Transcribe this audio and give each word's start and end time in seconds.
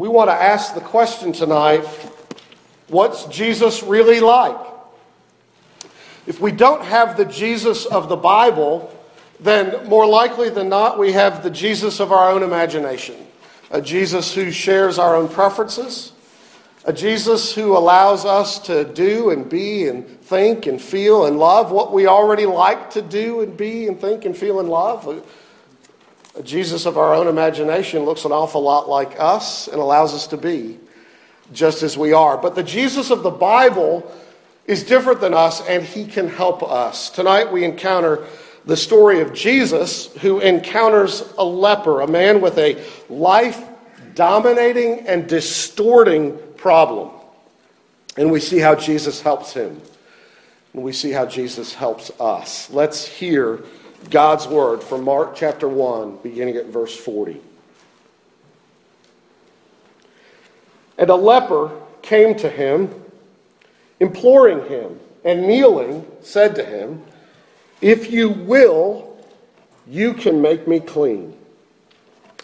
we 0.00 0.08
want 0.08 0.30
to 0.30 0.34
ask 0.34 0.72
the 0.72 0.80
question 0.80 1.30
tonight 1.30 1.84
what's 2.88 3.26
Jesus 3.26 3.82
really 3.82 4.18
like? 4.18 4.58
If 6.26 6.40
we 6.40 6.52
don't 6.52 6.82
have 6.82 7.18
the 7.18 7.26
Jesus 7.26 7.84
of 7.84 8.08
the 8.08 8.16
Bible, 8.16 8.96
then 9.40 9.86
more 9.90 10.06
likely 10.06 10.48
than 10.48 10.70
not, 10.70 10.98
we 10.98 11.12
have 11.12 11.42
the 11.42 11.50
Jesus 11.50 12.00
of 12.00 12.12
our 12.12 12.30
own 12.30 12.42
imagination. 12.42 13.14
A 13.70 13.82
Jesus 13.82 14.34
who 14.34 14.50
shares 14.50 14.98
our 14.98 15.14
own 15.14 15.28
preferences, 15.28 16.12
a 16.86 16.94
Jesus 16.94 17.54
who 17.54 17.76
allows 17.76 18.24
us 18.24 18.58
to 18.60 18.84
do 18.84 19.28
and 19.28 19.50
be 19.50 19.86
and 19.86 20.18
think 20.22 20.66
and 20.66 20.80
feel 20.80 21.26
and 21.26 21.38
love 21.38 21.72
what 21.72 21.92
we 21.92 22.06
already 22.06 22.46
like 22.46 22.90
to 22.92 23.02
do 23.02 23.42
and 23.42 23.54
be 23.54 23.86
and 23.86 24.00
think 24.00 24.24
and 24.24 24.34
feel 24.34 24.60
and 24.60 24.70
love. 24.70 25.22
Jesus 26.44 26.86
of 26.86 26.96
our 26.96 27.14
own 27.14 27.26
imagination 27.26 28.04
looks 28.04 28.24
an 28.24 28.32
awful 28.32 28.62
lot 28.62 28.88
like 28.88 29.18
us 29.18 29.66
and 29.68 29.80
allows 29.80 30.14
us 30.14 30.28
to 30.28 30.36
be 30.36 30.78
just 31.52 31.82
as 31.82 31.98
we 31.98 32.12
are. 32.12 32.38
But 32.38 32.54
the 32.54 32.62
Jesus 32.62 33.10
of 33.10 33.22
the 33.22 33.30
Bible 33.30 34.10
is 34.66 34.84
different 34.84 35.20
than 35.20 35.34
us 35.34 35.66
and 35.66 35.82
he 35.82 36.06
can 36.06 36.28
help 36.28 36.62
us. 36.62 37.10
Tonight 37.10 37.52
we 37.52 37.64
encounter 37.64 38.24
the 38.64 38.76
story 38.76 39.20
of 39.20 39.32
Jesus 39.32 40.14
who 40.18 40.38
encounters 40.38 41.24
a 41.38 41.44
leper, 41.44 42.02
a 42.02 42.06
man 42.06 42.40
with 42.40 42.56
a 42.58 42.80
life 43.08 43.60
dominating 44.14 45.06
and 45.08 45.28
distorting 45.28 46.38
problem. 46.56 47.10
And 48.16 48.30
we 48.30 48.38
see 48.38 48.58
how 48.58 48.74
Jesus 48.74 49.20
helps 49.20 49.52
him. 49.52 49.80
And 50.74 50.84
we 50.84 50.92
see 50.92 51.10
how 51.10 51.26
Jesus 51.26 51.74
helps 51.74 52.10
us. 52.20 52.70
Let's 52.70 53.04
hear 53.04 53.64
God's 54.08 54.46
word 54.46 54.82
from 54.82 55.04
Mark 55.04 55.36
chapter 55.36 55.68
1, 55.68 56.18
beginning 56.22 56.56
at 56.56 56.66
verse 56.66 56.96
40. 56.96 57.40
And 60.96 61.10
a 61.10 61.14
leper 61.14 61.70
came 62.02 62.34
to 62.36 62.48
him, 62.48 62.94
imploring 64.00 64.66
him, 64.68 64.98
and 65.24 65.46
kneeling, 65.46 66.06
said 66.22 66.54
to 66.56 66.64
him, 66.64 67.02
If 67.80 68.10
you 68.10 68.30
will, 68.30 69.18
you 69.86 70.14
can 70.14 70.40
make 70.40 70.66
me 70.66 70.80
clean. 70.80 71.36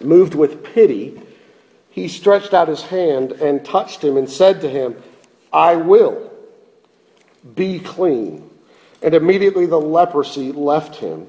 Moved 0.00 0.34
with 0.34 0.62
pity, 0.62 1.20
he 1.91 2.08
stretched 2.08 2.52
out 2.52 2.69
his 2.69 2.83
hand 2.83 3.33
and 3.33 3.64
touched 3.64 4.05
him 4.05 4.19
and 4.19 4.28
said 4.28 4.61
to 4.61 4.69
him, 4.69 5.02
I 5.52 5.77
will 5.77 6.30
be 7.55 7.78
clean. 7.78 8.50
And 9.02 9.14
immediately 9.14 9.67
the 9.67 9.80
leprosy 9.80 10.52
left 10.52 10.97
him 10.97 11.28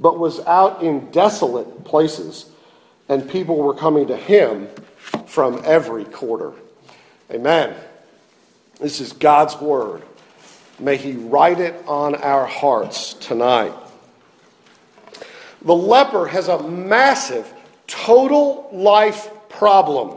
but 0.00 0.18
was 0.18 0.40
out 0.46 0.82
in 0.82 1.10
desolate 1.10 1.84
places, 1.84 2.46
and 3.08 3.28
people 3.28 3.56
were 3.56 3.74
coming 3.74 4.06
to 4.08 4.16
him 4.16 4.68
from 5.26 5.60
every 5.64 6.04
quarter. 6.04 6.52
Amen. 7.30 7.74
This 8.80 9.00
is 9.00 9.12
God's 9.12 9.56
word. 9.60 10.02
May 10.78 10.96
he 10.96 11.12
write 11.12 11.60
it 11.60 11.74
on 11.86 12.14
our 12.14 12.46
hearts 12.46 13.14
tonight. 13.14 13.74
The 15.62 15.74
leper 15.74 16.26
has 16.26 16.48
a 16.48 16.62
massive 16.62 17.52
total 17.86 18.70
life 18.72 19.28
problem 19.50 20.16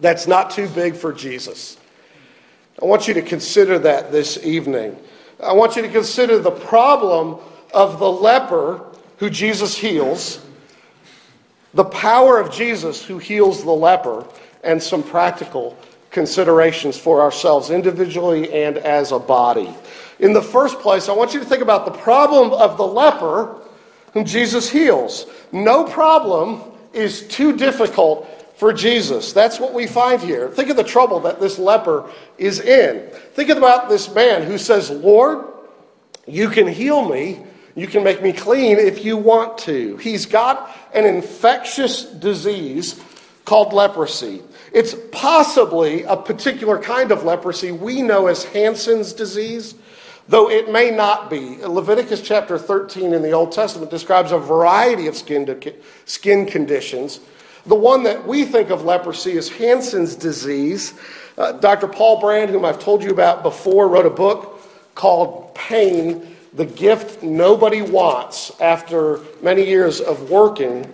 that's 0.00 0.28
not 0.28 0.52
too 0.52 0.68
big 0.68 0.94
for 0.94 1.12
Jesus. 1.12 1.76
I 2.80 2.84
want 2.84 3.08
you 3.08 3.14
to 3.14 3.22
consider 3.22 3.80
that 3.80 4.12
this 4.12 4.44
evening. 4.44 4.96
I 5.42 5.52
want 5.52 5.74
you 5.74 5.82
to 5.82 5.88
consider 5.88 6.38
the 6.38 6.52
problem 6.52 7.40
of 7.72 7.98
the 7.98 8.10
leper 8.10 8.84
who 9.18 9.30
Jesus 9.30 9.76
heals, 9.76 10.44
the 11.74 11.84
power 11.84 12.38
of 12.38 12.50
Jesus 12.50 13.04
who 13.04 13.18
heals 13.18 13.62
the 13.62 13.70
leper, 13.70 14.24
and 14.64 14.82
some 14.82 15.02
practical 15.02 15.76
considerations 16.10 16.98
for 16.98 17.20
ourselves 17.20 17.70
individually 17.70 18.52
and 18.52 18.78
as 18.78 19.12
a 19.12 19.18
body. 19.18 19.72
In 20.18 20.32
the 20.32 20.42
first 20.42 20.80
place, 20.80 21.08
I 21.08 21.12
want 21.12 21.34
you 21.34 21.40
to 21.40 21.46
think 21.46 21.62
about 21.62 21.84
the 21.84 21.92
problem 21.92 22.52
of 22.52 22.76
the 22.76 22.86
leper 22.86 23.54
whom 24.12 24.24
Jesus 24.24 24.68
heals. 24.68 25.26
No 25.52 25.84
problem 25.84 26.62
is 26.92 27.26
too 27.28 27.56
difficult 27.56 28.26
for 28.56 28.72
Jesus. 28.72 29.32
That's 29.32 29.60
what 29.60 29.72
we 29.72 29.86
find 29.86 30.20
here. 30.20 30.48
Think 30.48 30.70
of 30.70 30.76
the 30.76 30.82
trouble 30.82 31.20
that 31.20 31.40
this 31.40 31.58
leper 31.58 32.10
is 32.38 32.58
in. 32.58 33.08
Think 33.34 33.50
about 33.50 33.88
this 33.88 34.12
man 34.12 34.42
who 34.42 34.58
says, 34.58 34.90
Lord, 34.90 35.44
you 36.26 36.48
can 36.48 36.66
heal 36.66 37.08
me 37.08 37.44
you 37.78 37.86
can 37.86 38.02
make 38.02 38.20
me 38.20 38.32
clean 38.32 38.76
if 38.76 39.04
you 39.04 39.16
want 39.16 39.56
to. 39.58 39.96
He's 39.98 40.26
got 40.26 40.76
an 40.92 41.04
infectious 41.04 42.02
disease 42.02 43.00
called 43.44 43.72
leprosy. 43.72 44.42
It's 44.72 44.96
possibly 45.12 46.02
a 46.02 46.16
particular 46.16 46.80
kind 46.80 47.12
of 47.12 47.22
leprosy 47.22 47.70
we 47.70 48.02
know 48.02 48.26
as 48.26 48.42
Hansen's 48.42 49.12
disease, 49.12 49.76
though 50.26 50.50
it 50.50 50.72
may 50.72 50.90
not 50.90 51.30
be. 51.30 51.64
Leviticus 51.64 52.20
chapter 52.20 52.58
13 52.58 53.12
in 53.12 53.22
the 53.22 53.30
Old 53.30 53.52
Testament 53.52 53.92
describes 53.92 54.32
a 54.32 54.38
variety 54.38 55.06
of 55.06 55.16
skin, 55.16 55.46
skin 56.04 56.46
conditions. 56.46 57.20
The 57.64 57.76
one 57.76 58.02
that 58.02 58.26
we 58.26 58.44
think 58.44 58.70
of 58.70 58.84
leprosy 58.84 59.36
is 59.36 59.48
Hansen's 59.48 60.16
disease. 60.16 60.94
Uh, 61.36 61.52
Dr. 61.52 61.86
Paul 61.86 62.20
Brand, 62.20 62.50
whom 62.50 62.64
I've 62.64 62.80
told 62.80 63.04
you 63.04 63.10
about 63.10 63.44
before, 63.44 63.88
wrote 63.88 64.04
a 64.04 64.10
book 64.10 64.60
called 64.96 65.54
Pain 65.54 66.34
the 66.58 66.66
gift 66.66 67.22
nobody 67.22 67.82
wants 67.82 68.50
after 68.60 69.20
many 69.40 69.64
years 69.64 70.00
of 70.00 70.28
working 70.28 70.92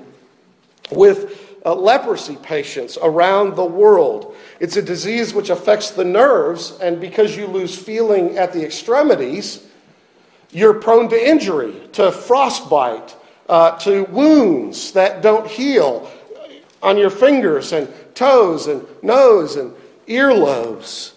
with 0.90 1.58
uh, 1.64 1.74
leprosy 1.74 2.36
patients 2.36 2.98
around 3.00 3.56
the 3.56 3.64
world. 3.64 4.36
It's 4.60 4.76
a 4.76 4.82
disease 4.82 5.32
which 5.32 5.48
affects 5.48 5.92
the 5.92 6.04
nerves, 6.04 6.78
and 6.82 7.00
because 7.00 7.34
you 7.34 7.46
lose 7.46 7.74
feeling 7.78 8.36
at 8.36 8.52
the 8.52 8.62
extremities, 8.62 9.66
you're 10.50 10.74
prone 10.74 11.08
to 11.08 11.28
injury, 11.28 11.88
to 11.92 12.12
frostbite, 12.12 13.16
uh, 13.48 13.78
to 13.78 14.04
wounds 14.04 14.92
that 14.92 15.22
don't 15.22 15.46
heal 15.46 16.10
on 16.82 16.98
your 16.98 17.08
fingers 17.08 17.72
and 17.72 17.88
toes 18.14 18.66
and 18.66 18.84
nose 19.02 19.56
and 19.56 19.74
earlobes. 20.08 21.14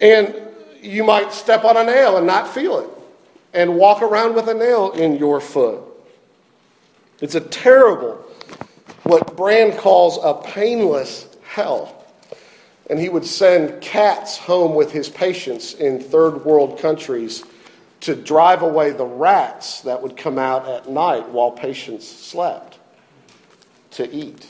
And 0.00 0.34
you 0.80 1.04
might 1.04 1.34
step 1.34 1.64
on 1.64 1.76
a 1.76 1.84
nail 1.84 2.16
and 2.16 2.26
not 2.26 2.48
feel 2.48 2.78
it 2.78 2.99
and 3.52 3.76
walk 3.76 4.02
around 4.02 4.34
with 4.34 4.48
a 4.48 4.54
nail 4.54 4.92
in 4.92 5.16
your 5.16 5.40
foot. 5.40 5.80
It's 7.20 7.34
a 7.34 7.40
terrible, 7.40 8.14
what 9.02 9.36
Brand 9.36 9.78
calls 9.78 10.18
a 10.22 10.34
painless 10.34 11.26
hell. 11.42 11.96
And 12.88 12.98
he 12.98 13.08
would 13.08 13.24
send 13.24 13.80
cats 13.80 14.36
home 14.36 14.74
with 14.74 14.90
his 14.90 15.08
patients 15.08 15.74
in 15.74 16.00
third 16.00 16.44
world 16.44 16.78
countries 16.78 17.44
to 18.00 18.14
drive 18.16 18.62
away 18.62 18.90
the 18.90 19.04
rats 19.04 19.82
that 19.82 20.02
would 20.02 20.16
come 20.16 20.38
out 20.38 20.66
at 20.66 20.88
night 20.88 21.28
while 21.28 21.50
patients 21.50 22.08
slept 22.08 22.78
to 23.92 24.10
eat. 24.10 24.46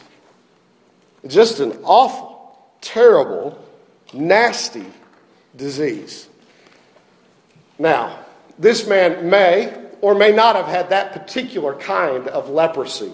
Just 1.27 1.61
an 1.61 1.72
awful, 1.82 2.56
terrible, 2.81 3.62
nasty 4.14 4.87
disease. 5.56 6.29
Now, 7.79 8.19
this 8.60 8.86
man 8.86 9.28
may 9.28 9.74
or 10.02 10.14
may 10.14 10.30
not 10.30 10.54
have 10.54 10.66
had 10.66 10.90
that 10.90 11.12
particular 11.12 11.74
kind 11.74 12.28
of 12.28 12.50
leprosy. 12.50 13.12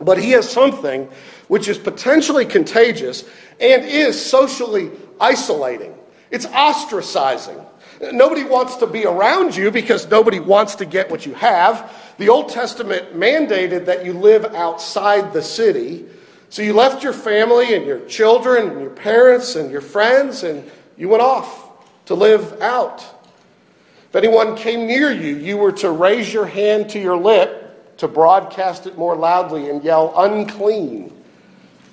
But 0.00 0.18
he 0.18 0.32
has 0.32 0.48
something 0.48 1.08
which 1.48 1.68
is 1.68 1.78
potentially 1.78 2.44
contagious 2.44 3.24
and 3.60 3.84
is 3.84 4.22
socially 4.24 4.90
isolating. 5.20 5.94
It's 6.30 6.46
ostracizing. 6.46 7.64
Nobody 8.12 8.44
wants 8.44 8.76
to 8.76 8.86
be 8.86 9.06
around 9.06 9.56
you 9.56 9.70
because 9.70 10.08
nobody 10.08 10.38
wants 10.38 10.76
to 10.76 10.84
get 10.84 11.10
what 11.10 11.26
you 11.26 11.34
have. 11.34 11.92
The 12.18 12.28
Old 12.28 12.50
Testament 12.50 13.14
mandated 13.14 13.86
that 13.86 14.04
you 14.04 14.12
live 14.12 14.44
outside 14.54 15.32
the 15.32 15.42
city. 15.42 16.04
So 16.50 16.62
you 16.62 16.74
left 16.74 17.02
your 17.02 17.12
family 17.12 17.74
and 17.74 17.84
your 17.84 18.00
children 18.06 18.68
and 18.68 18.80
your 18.80 18.90
parents 18.90 19.56
and 19.56 19.70
your 19.70 19.80
friends 19.80 20.44
and 20.44 20.68
you 20.96 21.08
went 21.08 21.22
off 21.22 21.70
to 22.06 22.14
live 22.14 22.60
out. 22.60 23.17
If 24.08 24.16
anyone 24.16 24.56
came 24.56 24.86
near 24.86 25.12
you, 25.12 25.36
you 25.36 25.58
were 25.58 25.72
to 25.72 25.90
raise 25.90 26.32
your 26.32 26.46
hand 26.46 26.88
to 26.90 26.98
your 26.98 27.16
lip 27.16 27.96
to 27.98 28.08
broadcast 28.08 28.86
it 28.86 28.96
more 28.96 29.14
loudly 29.14 29.68
and 29.68 29.82
yell, 29.84 30.14
unclean. 30.16 31.12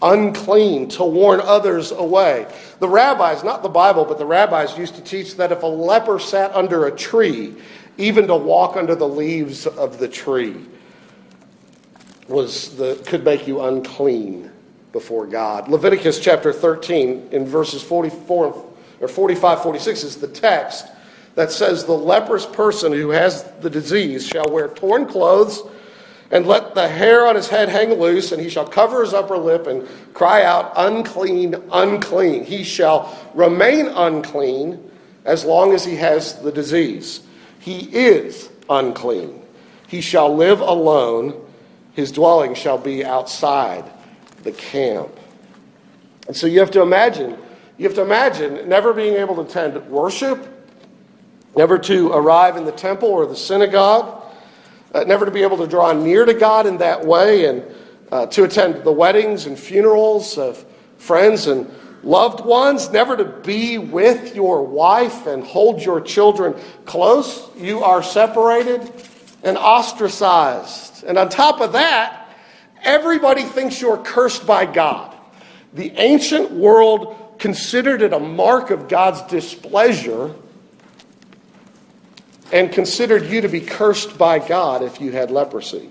unclean 0.01 0.87
to 0.89 1.03
warn 1.03 1.41
others 1.41 1.91
away. 1.91 2.45
The 2.79 2.87
rabbis, 2.87 3.43
not 3.43 3.63
the 3.63 3.69
Bible, 3.69 4.05
but 4.05 4.17
the 4.17 4.25
rabbis 4.25 4.77
used 4.77 4.95
to 4.95 5.01
teach 5.01 5.35
that 5.37 5.51
if 5.51 5.63
a 5.63 5.67
leper 5.67 6.19
sat 6.19 6.53
under 6.53 6.85
a 6.85 6.95
tree, 6.95 7.55
even 7.97 8.27
to 8.27 8.35
walk 8.35 8.75
under 8.75 8.93
the 8.93 9.07
leaves 9.07 9.65
of 9.65 9.97
the 9.97 10.07
tree 10.07 10.57
was 12.27 12.75
the, 12.75 13.01
could 13.05 13.23
make 13.23 13.47
you 13.47 13.61
unclean 13.61 14.51
before 14.91 15.25
God. 15.25 15.69
Leviticus 15.69 16.19
chapter 16.19 16.53
13 16.53 17.29
in 17.31 17.45
verses 17.45 17.81
44 17.81 18.65
or 19.01 19.07
45 19.07 19.61
46 19.61 20.03
is 20.03 20.17
the 20.17 20.27
text 20.27 20.87
that 21.35 21.51
says 21.51 21.85
the 21.85 21.93
leprous 21.93 22.45
person 22.45 22.91
who 22.91 23.09
has 23.09 23.43
the 23.61 23.69
disease 23.69 24.25
shall 24.25 24.49
wear 24.49 24.69
torn 24.69 25.05
clothes 25.05 25.61
and 26.31 26.47
let 26.47 26.73
the 26.73 26.87
hair 26.87 27.27
on 27.27 27.35
his 27.35 27.47
head 27.47 27.69
hang 27.69 27.93
loose, 27.93 28.31
and 28.31 28.41
he 28.41 28.49
shall 28.49 28.67
cover 28.67 29.01
his 29.01 29.13
upper 29.13 29.37
lip 29.37 29.67
and 29.67 29.87
cry 30.13 30.43
out, 30.43 30.73
Unclean, 30.75 31.55
unclean. 31.71 32.43
He 32.43 32.63
shall 32.63 33.15
remain 33.35 33.87
unclean 33.87 34.91
as 35.23 35.45
long 35.45 35.73
as 35.73 35.85
he 35.85 35.95
has 35.97 36.39
the 36.41 36.51
disease. 36.51 37.21
He 37.59 37.79
is 37.95 38.49
unclean. 38.69 39.41
He 39.87 40.01
shall 40.01 40.35
live 40.35 40.61
alone. 40.61 41.39
His 41.93 42.11
dwelling 42.11 42.55
shall 42.55 42.77
be 42.77 43.05
outside 43.05 43.85
the 44.43 44.51
camp. 44.51 45.11
And 46.27 46.35
so 46.35 46.47
you 46.47 46.59
have 46.59 46.71
to 46.71 46.81
imagine, 46.81 47.37
you 47.77 47.85
have 47.85 47.95
to 47.95 48.01
imagine 48.01 48.67
never 48.67 48.93
being 48.93 49.13
able 49.13 49.35
to 49.35 49.41
attend 49.41 49.75
worship, 49.89 50.54
never 51.55 51.77
to 51.79 52.11
arrive 52.11 52.57
in 52.57 52.65
the 52.65 52.71
temple 52.71 53.09
or 53.09 53.25
the 53.25 53.35
synagogue 53.35 54.23
uh, 54.95 55.03
never 55.03 55.25
to 55.25 55.31
be 55.31 55.43
able 55.43 55.57
to 55.57 55.67
draw 55.67 55.91
near 55.91 56.23
to 56.23 56.33
God 56.33 56.65
in 56.65 56.77
that 56.77 57.05
way, 57.05 57.45
and 57.45 57.63
uh, 58.11 58.25
to 58.27 58.45
attend 58.45 58.83
the 58.85 58.91
weddings 58.91 59.45
and 59.45 59.59
funerals 59.59 60.37
of 60.37 60.63
friends 60.97 61.47
and 61.47 61.69
loved 62.01 62.45
ones, 62.45 62.89
never 62.91 63.17
to 63.17 63.25
be 63.25 63.77
with 63.77 64.33
your 64.35 64.63
wife 64.63 65.27
and 65.27 65.43
hold 65.43 65.81
your 65.81 65.99
children 65.99 66.55
close. 66.85 67.49
You 67.57 67.83
are 67.83 68.01
separated 68.01 68.89
and 69.43 69.57
ostracized. 69.57 71.03
And 71.03 71.17
on 71.17 71.27
top 71.27 71.59
of 71.59 71.73
that, 71.73 72.29
everybody 72.81 73.43
thinks 73.43 73.81
you're 73.81 73.97
cursed 73.97 74.47
by 74.47 74.65
God. 74.65 75.13
The 75.73 75.91
ancient 75.97 76.51
world 76.51 77.37
considered 77.37 78.01
it 78.01 78.13
a 78.13 78.19
mark 78.19 78.69
of 78.69 78.87
God's 78.87 79.21
displeasure 79.23 80.33
and 82.51 82.71
considered 82.71 83.25
you 83.25 83.41
to 83.41 83.49
be 83.49 83.61
cursed 83.61 84.17
by 84.17 84.39
God 84.39 84.83
if 84.83 85.01
you 85.01 85.11
had 85.11 85.31
leprosy. 85.31 85.89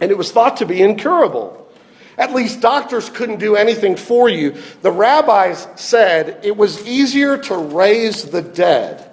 And 0.00 0.10
it 0.10 0.18
was 0.18 0.30
thought 0.30 0.58
to 0.58 0.66
be 0.66 0.80
incurable. 0.80 1.68
At 2.16 2.32
least 2.32 2.60
doctors 2.60 3.10
couldn't 3.10 3.38
do 3.38 3.56
anything 3.56 3.96
for 3.96 4.28
you. 4.28 4.56
The 4.82 4.90
rabbis 4.90 5.68
said 5.76 6.40
it 6.44 6.56
was 6.56 6.86
easier 6.86 7.38
to 7.38 7.56
raise 7.56 8.24
the 8.24 8.42
dead 8.42 9.08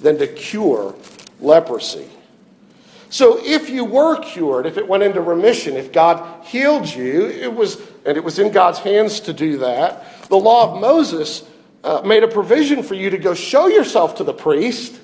than 0.00 0.18
to 0.18 0.26
cure 0.26 0.94
leprosy. 1.40 2.08
So 3.10 3.38
if 3.44 3.68
you 3.68 3.84
were 3.84 4.18
cured, 4.20 4.64
if 4.64 4.78
it 4.78 4.88
went 4.88 5.02
into 5.02 5.20
remission, 5.20 5.76
if 5.76 5.92
God 5.92 6.44
healed 6.46 6.88
you, 6.88 7.26
it 7.26 7.52
was 7.52 7.78
and 8.06 8.16
it 8.16 8.24
was 8.24 8.38
in 8.38 8.50
God's 8.50 8.78
hands 8.78 9.20
to 9.20 9.34
do 9.34 9.58
that. 9.58 10.28
The 10.28 10.36
law 10.36 10.72
of 10.72 10.80
Moses 10.80 11.44
uh, 11.84 12.00
made 12.04 12.24
a 12.24 12.28
provision 12.28 12.82
for 12.82 12.94
you 12.94 13.10
to 13.10 13.18
go 13.18 13.34
show 13.34 13.66
yourself 13.66 14.16
to 14.16 14.24
the 14.24 14.32
priest 14.32 14.98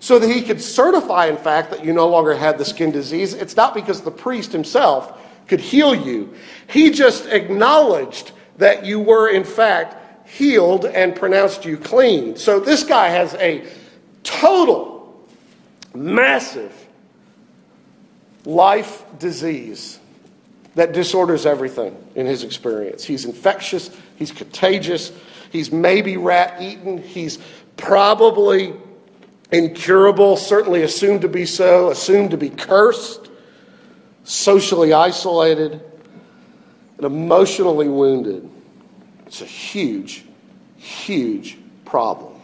so 0.00 0.18
that 0.18 0.28
he 0.28 0.42
could 0.42 0.60
certify, 0.60 1.26
in 1.26 1.36
fact, 1.36 1.70
that 1.70 1.84
you 1.84 1.92
no 1.92 2.08
longer 2.08 2.34
had 2.34 2.58
the 2.58 2.64
skin 2.64 2.90
disease. 2.90 3.34
It's 3.34 3.56
not 3.56 3.74
because 3.74 4.02
the 4.02 4.10
priest 4.10 4.52
himself 4.52 5.18
could 5.48 5.60
heal 5.60 5.94
you, 5.94 6.34
he 6.68 6.90
just 6.90 7.26
acknowledged 7.26 8.32
that 8.58 8.84
you 8.84 9.00
were, 9.00 9.28
in 9.28 9.44
fact, 9.44 10.28
healed 10.28 10.84
and 10.84 11.16
pronounced 11.16 11.64
you 11.64 11.78
clean. 11.78 12.36
So 12.36 12.60
this 12.60 12.84
guy 12.84 13.08
has 13.08 13.34
a 13.34 13.64
total, 14.22 15.26
massive 15.94 16.74
life 18.44 19.04
disease 19.18 19.98
that 20.74 20.92
disorders 20.92 21.46
everything 21.46 21.96
in 22.14 22.26
his 22.26 22.44
experience. 22.44 23.04
He's 23.04 23.24
infectious, 23.24 23.90
he's 24.16 24.30
contagious, 24.30 25.12
he's 25.50 25.72
maybe 25.72 26.16
rat 26.16 26.60
eaten, 26.60 26.98
he's 26.98 27.38
probably 27.76 28.74
incurable, 29.50 30.36
certainly 30.36 30.82
assumed 30.82 31.22
to 31.22 31.28
be 31.28 31.46
so, 31.46 31.90
assumed 31.90 32.30
to 32.32 32.36
be 32.36 32.50
cursed, 32.50 33.30
socially 34.24 34.92
isolated, 34.92 35.80
and 36.96 37.06
emotionally 37.06 37.88
wounded. 37.88 38.48
It's 39.26 39.40
a 39.40 39.46
huge, 39.46 40.24
huge 40.76 41.58
problem. 41.84 42.34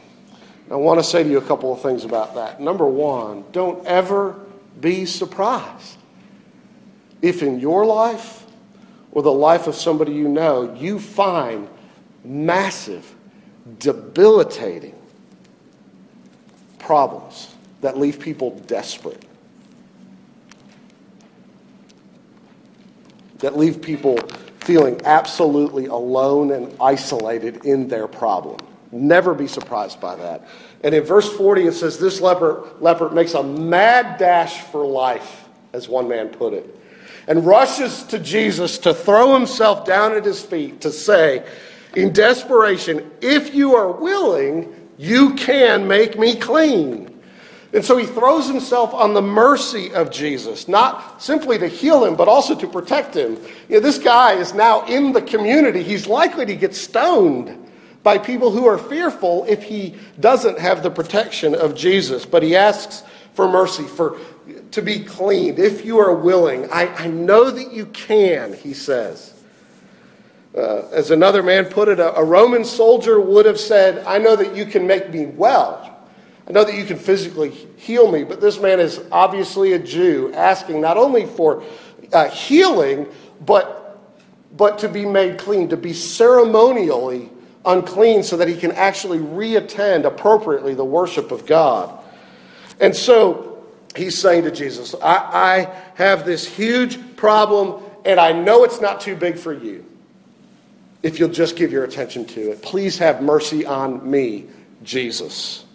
I 0.70 0.76
want 0.76 0.98
to 0.98 1.04
say 1.04 1.22
to 1.22 1.28
you 1.28 1.38
a 1.38 1.42
couple 1.42 1.72
of 1.72 1.82
things 1.82 2.04
about 2.04 2.34
that. 2.36 2.60
Number 2.60 2.86
one, 2.86 3.44
don't 3.52 3.84
ever 3.86 4.40
be 4.80 5.04
surprised 5.04 5.98
if 7.20 7.42
in 7.42 7.60
your 7.60 7.84
life 7.84 8.46
or 9.12 9.22
the 9.22 9.32
life 9.32 9.66
of 9.66 9.74
somebody 9.74 10.12
you 10.12 10.28
know, 10.28 10.74
you 10.74 10.98
find 10.98 11.68
massive, 12.24 13.14
debilitating 13.78 14.93
problems 16.84 17.54
that 17.80 17.98
leave 17.98 18.20
people 18.20 18.50
desperate, 18.66 19.24
that 23.38 23.56
leave 23.56 23.80
people 23.80 24.18
feeling 24.60 25.00
absolutely 25.04 25.86
alone 25.86 26.52
and 26.52 26.74
isolated 26.80 27.64
in 27.64 27.88
their 27.88 28.06
problem. 28.06 28.58
Never 28.92 29.34
be 29.34 29.48
surprised 29.48 30.00
by 30.00 30.14
that. 30.16 30.46
And 30.82 30.94
in 30.94 31.02
verse 31.02 31.30
40, 31.32 31.66
it 31.66 31.72
says, 31.72 31.98
This 31.98 32.20
leper, 32.20 32.68
leper 32.80 33.10
makes 33.10 33.34
a 33.34 33.42
mad 33.42 34.18
dash 34.18 34.60
for 34.64 34.86
life, 34.86 35.48
as 35.72 35.88
one 35.88 36.06
man 36.06 36.28
put 36.28 36.52
it, 36.52 36.80
and 37.26 37.44
rushes 37.46 38.04
to 38.04 38.18
Jesus 38.18 38.78
to 38.78 38.94
throw 38.94 39.34
himself 39.34 39.86
down 39.86 40.12
at 40.12 40.24
his 40.24 40.42
feet 40.42 40.82
to 40.82 40.92
say, 40.92 41.44
in 41.96 42.12
desperation, 42.12 43.10
If 43.20 43.54
you 43.54 43.74
are 43.74 43.90
willing, 43.90 44.83
you 44.96 45.34
can 45.34 45.88
make 45.88 46.18
me 46.18 46.36
clean. 46.36 47.10
And 47.72 47.84
so 47.84 47.96
he 47.96 48.06
throws 48.06 48.46
himself 48.46 48.94
on 48.94 49.14
the 49.14 49.22
mercy 49.22 49.92
of 49.92 50.12
Jesus, 50.12 50.68
not 50.68 51.20
simply 51.20 51.58
to 51.58 51.66
heal 51.66 52.04
him, 52.04 52.14
but 52.14 52.28
also 52.28 52.54
to 52.54 52.68
protect 52.68 53.16
him. 53.16 53.36
You 53.68 53.76
know, 53.76 53.80
this 53.80 53.98
guy 53.98 54.34
is 54.34 54.54
now 54.54 54.86
in 54.86 55.12
the 55.12 55.20
community. 55.20 55.82
He's 55.82 56.06
likely 56.06 56.46
to 56.46 56.54
get 56.54 56.76
stoned 56.76 57.68
by 58.04 58.18
people 58.18 58.52
who 58.52 58.66
are 58.66 58.78
fearful 58.78 59.44
if 59.48 59.64
he 59.64 59.96
doesn't 60.20 60.60
have 60.60 60.84
the 60.84 60.90
protection 60.90 61.52
of 61.52 61.74
Jesus. 61.74 62.24
But 62.24 62.44
he 62.44 62.54
asks 62.54 63.02
for 63.32 63.50
mercy, 63.50 63.82
for 63.82 64.18
to 64.70 64.80
be 64.80 65.00
cleaned, 65.00 65.58
if 65.58 65.84
you 65.84 65.98
are 65.98 66.14
willing. 66.14 66.70
I, 66.70 66.86
I 66.94 67.06
know 67.08 67.50
that 67.50 67.72
you 67.72 67.86
can, 67.86 68.52
he 68.52 68.72
says. 68.72 69.33
Uh, 70.56 70.86
as 70.92 71.10
another 71.10 71.42
man 71.42 71.64
put 71.64 71.88
it, 71.88 71.98
a, 71.98 72.16
a 72.16 72.24
Roman 72.24 72.64
soldier 72.64 73.20
would 73.20 73.44
have 73.44 73.58
said, 73.58 74.04
I 74.06 74.18
know 74.18 74.36
that 74.36 74.54
you 74.54 74.64
can 74.66 74.86
make 74.86 75.12
me 75.12 75.26
well. 75.26 75.90
I 76.46 76.52
know 76.52 76.62
that 76.62 76.76
you 76.76 76.84
can 76.84 76.96
physically 76.96 77.50
heal 77.50 78.10
me, 78.10 78.22
but 78.22 78.40
this 78.40 78.60
man 78.60 78.78
is 78.78 79.00
obviously 79.10 79.72
a 79.72 79.78
Jew 79.80 80.32
asking 80.34 80.80
not 80.80 80.96
only 80.96 81.26
for 81.26 81.64
uh, 82.12 82.28
healing, 82.28 83.08
but, 83.44 83.98
but 84.56 84.78
to 84.80 84.88
be 84.88 85.04
made 85.04 85.38
clean, 85.38 85.70
to 85.70 85.76
be 85.76 85.92
ceremonially 85.92 87.30
unclean 87.64 88.22
so 88.22 88.36
that 88.36 88.46
he 88.46 88.56
can 88.56 88.72
actually 88.72 89.18
reattend 89.18 90.04
appropriately 90.04 90.74
the 90.74 90.84
worship 90.84 91.32
of 91.32 91.46
God. 91.46 91.98
And 92.78 92.94
so 92.94 93.64
he's 93.96 94.16
saying 94.16 94.44
to 94.44 94.52
Jesus, 94.52 94.94
I, 95.02 95.16
I 95.16 95.82
have 95.96 96.24
this 96.24 96.46
huge 96.46 97.16
problem, 97.16 97.82
and 98.04 98.20
I 98.20 98.30
know 98.30 98.62
it's 98.62 98.80
not 98.80 99.00
too 99.00 99.16
big 99.16 99.36
for 99.36 99.52
you 99.52 99.84
if 101.04 101.20
you'll 101.20 101.28
just 101.28 101.54
give 101.54 101.70
your 101.70 101.84
attention 101.84 102.24
to 102.24 102.50
it. 102.50 102.62
Please 102.62 102.96
have 102.96 103.22
mercy 103.22 103.66
on 103.66 104.10
me, 104.10 104.46
Jesus. 104.82 105.66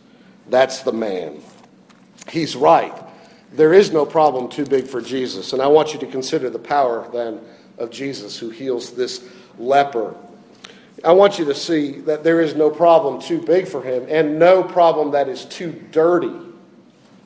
That's 0.50 0.81
the 0.81 0.91
man. 0.91 1.39
He's 2.27 2.55
right. 2.55 2.91
There 3.53 3.71
is 3.71 3.91
no 3.91 4.07
problem 4.07 4.50
too 4.50 4.65
big 4.65 4.88
for 4.88 5.01
Jesus. 5.01 5.53
And 5.53 5.62
I 5.62 5.67
want 5.67 5.93
you 5.93 6.00
to 6.00 6.07
consider 6.07 6.50
the 6.50 6.59
power 6.59 7.07
then 7.13 7.39
of 7.77 7.91
Jesus 7.91 8.39
who 8.39 8.50
heals 8.50 8.91
this 8.93 9.24
leper. 9.59 10.15
I 11.05 11.12
want 11.12 11.38
you 11.38 11.45
to 11.45 11.55
see 11.55 12.00
that 12.01 12.24
there 12.24 12.41
is 12.41 12.55
no 12.55 12.71
problem 12.71 13.21
too 13.21 13.39
big 13.39 13.67
for 13.67 13.83
him 13.83 14.07
and 14.09 14.39
no 14.39 14.63
problem 14.63 15.12
that 15.12 15.29
is 15.29 15.45
too 15.45 15.71
dirty 15.91 16.36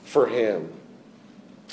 for 0.04 0.28
him. 0.28 0.70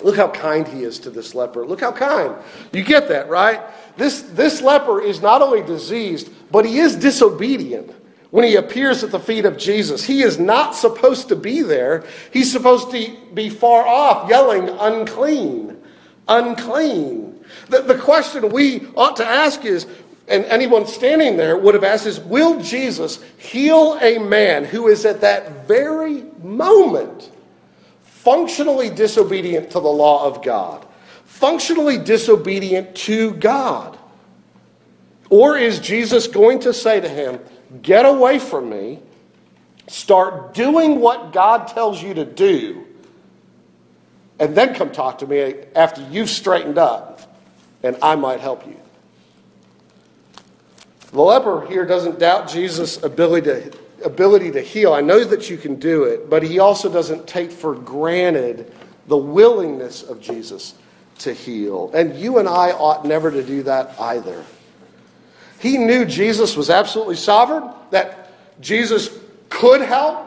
Look 0.01 0.17
how 0.17 0.29
kind 0.29 0.67
he 0.67 0.85
is 0.85 1.01
to 1.01 1.11
this 1.11 1.35
leper. 1.35 1.67
Look 1.67 1.81
how 1.81 1.91
kind. 1.93 2.37
You 2.73 2.85
get 2.85 3.09
that, 3.09 3.29
right? 3.29 3.61
This, 4.01 4.23
this 4.23 4.63
leper 4.63 5.03
is 5.03 5.21
not 5.21 5.43
only 5.43 5.61
diseased, 5.61 6.31
but 6.51 6.65
he 6.65 6.79
is 6.79 6.97
disobedient 6.97 7.95
when 8.31 8.47
he 8.47 8.57
appears 8.57 9.05
at 9.05 9.11
the 9.11 9.21
feet 9.21 9.45
of 9.45 9.59
Jesus. 9.59 10.03
He 10.03 10.23
is 10.23 10.39
not 10.39 10.75
supposed 10.75 11.29
to 11.29 11.37
be 11.37 11.61
there. 11.61 12.05
He's 12.33 12.51
supposed 12.51 12.91
to 12.93 13.15
be 13.35 13.51
far 13.51 13.87
off, 13.87 14.31
yelling, 14.31 14.71
unclean, 14.71 15.83
unclean. 16.29 17.45
The, 17.69 17.83
the 17.83 17.99
question 17.99 18.49
we 18.49 18.87
ought 18.97 19.17
to 19.17 19.27
ask 19.27 19.67
is 19.67 19.87
and 20.29 20.47
anyone 20.47 20.87
standing 20.87 21.37
there 21.37 21.59
would 21.59 21.75
have 21.75 21.85
asked 21.85 22.07
is 22.07 22.21
Will 22.21 22.59
Jesus 22.63 23.23
heal 23.37 23.99
a 24.01 24.17
man 24.17 24.65
who 24.65 24.89
is 24.89 25.05
at 25.05 25.21
that 25.21 25.69
very 25.69 26.23
moment 26.43 27.31
functionally 28.01 28.89
disobedient 28.89 29.73
to 29.73 29.81
the 29.81 29.89
law 29.89 30.25
of 30.25 30.43
God, 30.43 30.87
functionally 31.31 31.97
disobedient 31.97 32.95
to 32.95 33.31
God? 33.35 33.97
Or 35.31 35.57
is 35.57 35.79
Jesus 35.79 36.27
going 36.27 36.59
to 36.61 36.75
say 36.75 37.01
to 37.01 37.09
him, 37.09 37.39
Get 37.83 38.05
away 38.05 38.41
from 38.41 38.69
me, 38.69 38.99
start 39.87 40.55
doing 40.55 40.99
what 41.01 41.33
God 41.33 41.69
tells 41.69 42.03
you 42.03 42.15
to 42.15 42.25
do, 42.25 42.85
and 44.41 44.57
then 44.57 44.75
come 44.75 44.91
talk 44.91 45.19
to 45.19 45.27
me 45.27 45.55
after 45.77 46.03
you've 46.11 46.29
straightened 46.29 46.79
up, 46.79 47.21
and 47.85 47.97
I 48.03 48.17
might 48.17 48.41
help 48.41 48.67
you? 48.67 48.77
The 51.13 51.23
leper 51.23 51.65
here 51.67 51.87
doesn't 51.87 52.19
doubt 52.19 52.49
Jesus' 52.49 53.01
ability 53.03 53.47
to, 53.47 54.05
ability 54.05 54.51
to 54.51 54.61
heal. 54.61 54.93
I 54.93 55.01
know 55.01 55.23
that 55.23 55.49
you 55.49 55.57
can 55.57 55.77
do 55.77 56.05
it, 56.05 56.29
but 56.29 56.43
he 56.43 56.59
also 56.59 56.93
doesn't 56.93 57.29
take 57.29 57.53
for 57.53 57.77
granted 57.77 58.73
the 59.07 59.17
willingness 59.17 60.03
of 60.03 60.21
Jesus 60.21 60.75
to 61.21 61.33
heal. 61.33 61.91
And 61.95 62.17
you 62.17 62.39
and 62.39 62.49
I 62.49 62.73
ought 62.73 63.05
never 63.05 63.31
to 63.31 63.43
do 63.43 63.63
that 63.65 63.99
either. 64.01 64.45
He 65.59 65.77
knew 65.77 66.05
Jesus 66.05 66.57
was 66.57 66.71
absolutely 66.71 67.17
sovereign, 67.17 67.71
that 67.91 68.33
Jesus 68.61 69.11
could 69.49 69.83
help, 69.83 70.27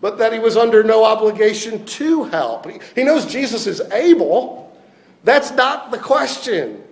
but 0.00 0.18
that 0.18 0.32
he 0.32 0.38
was 0.38 0.56
under 0.56 0.82
no 0.84 1.04
obligation 1.04 1.84
to 1.86 2.24
help. 2.24 2.66
He 2.94 3.04
knows 3.04 3.26
Jesus 3.26 3.66
is 3.66 3.80
able. 3.92 4.76
That's 5.24 5.50
not 5.52 5.90
the 5.90 5.98
question. 5.98 6.82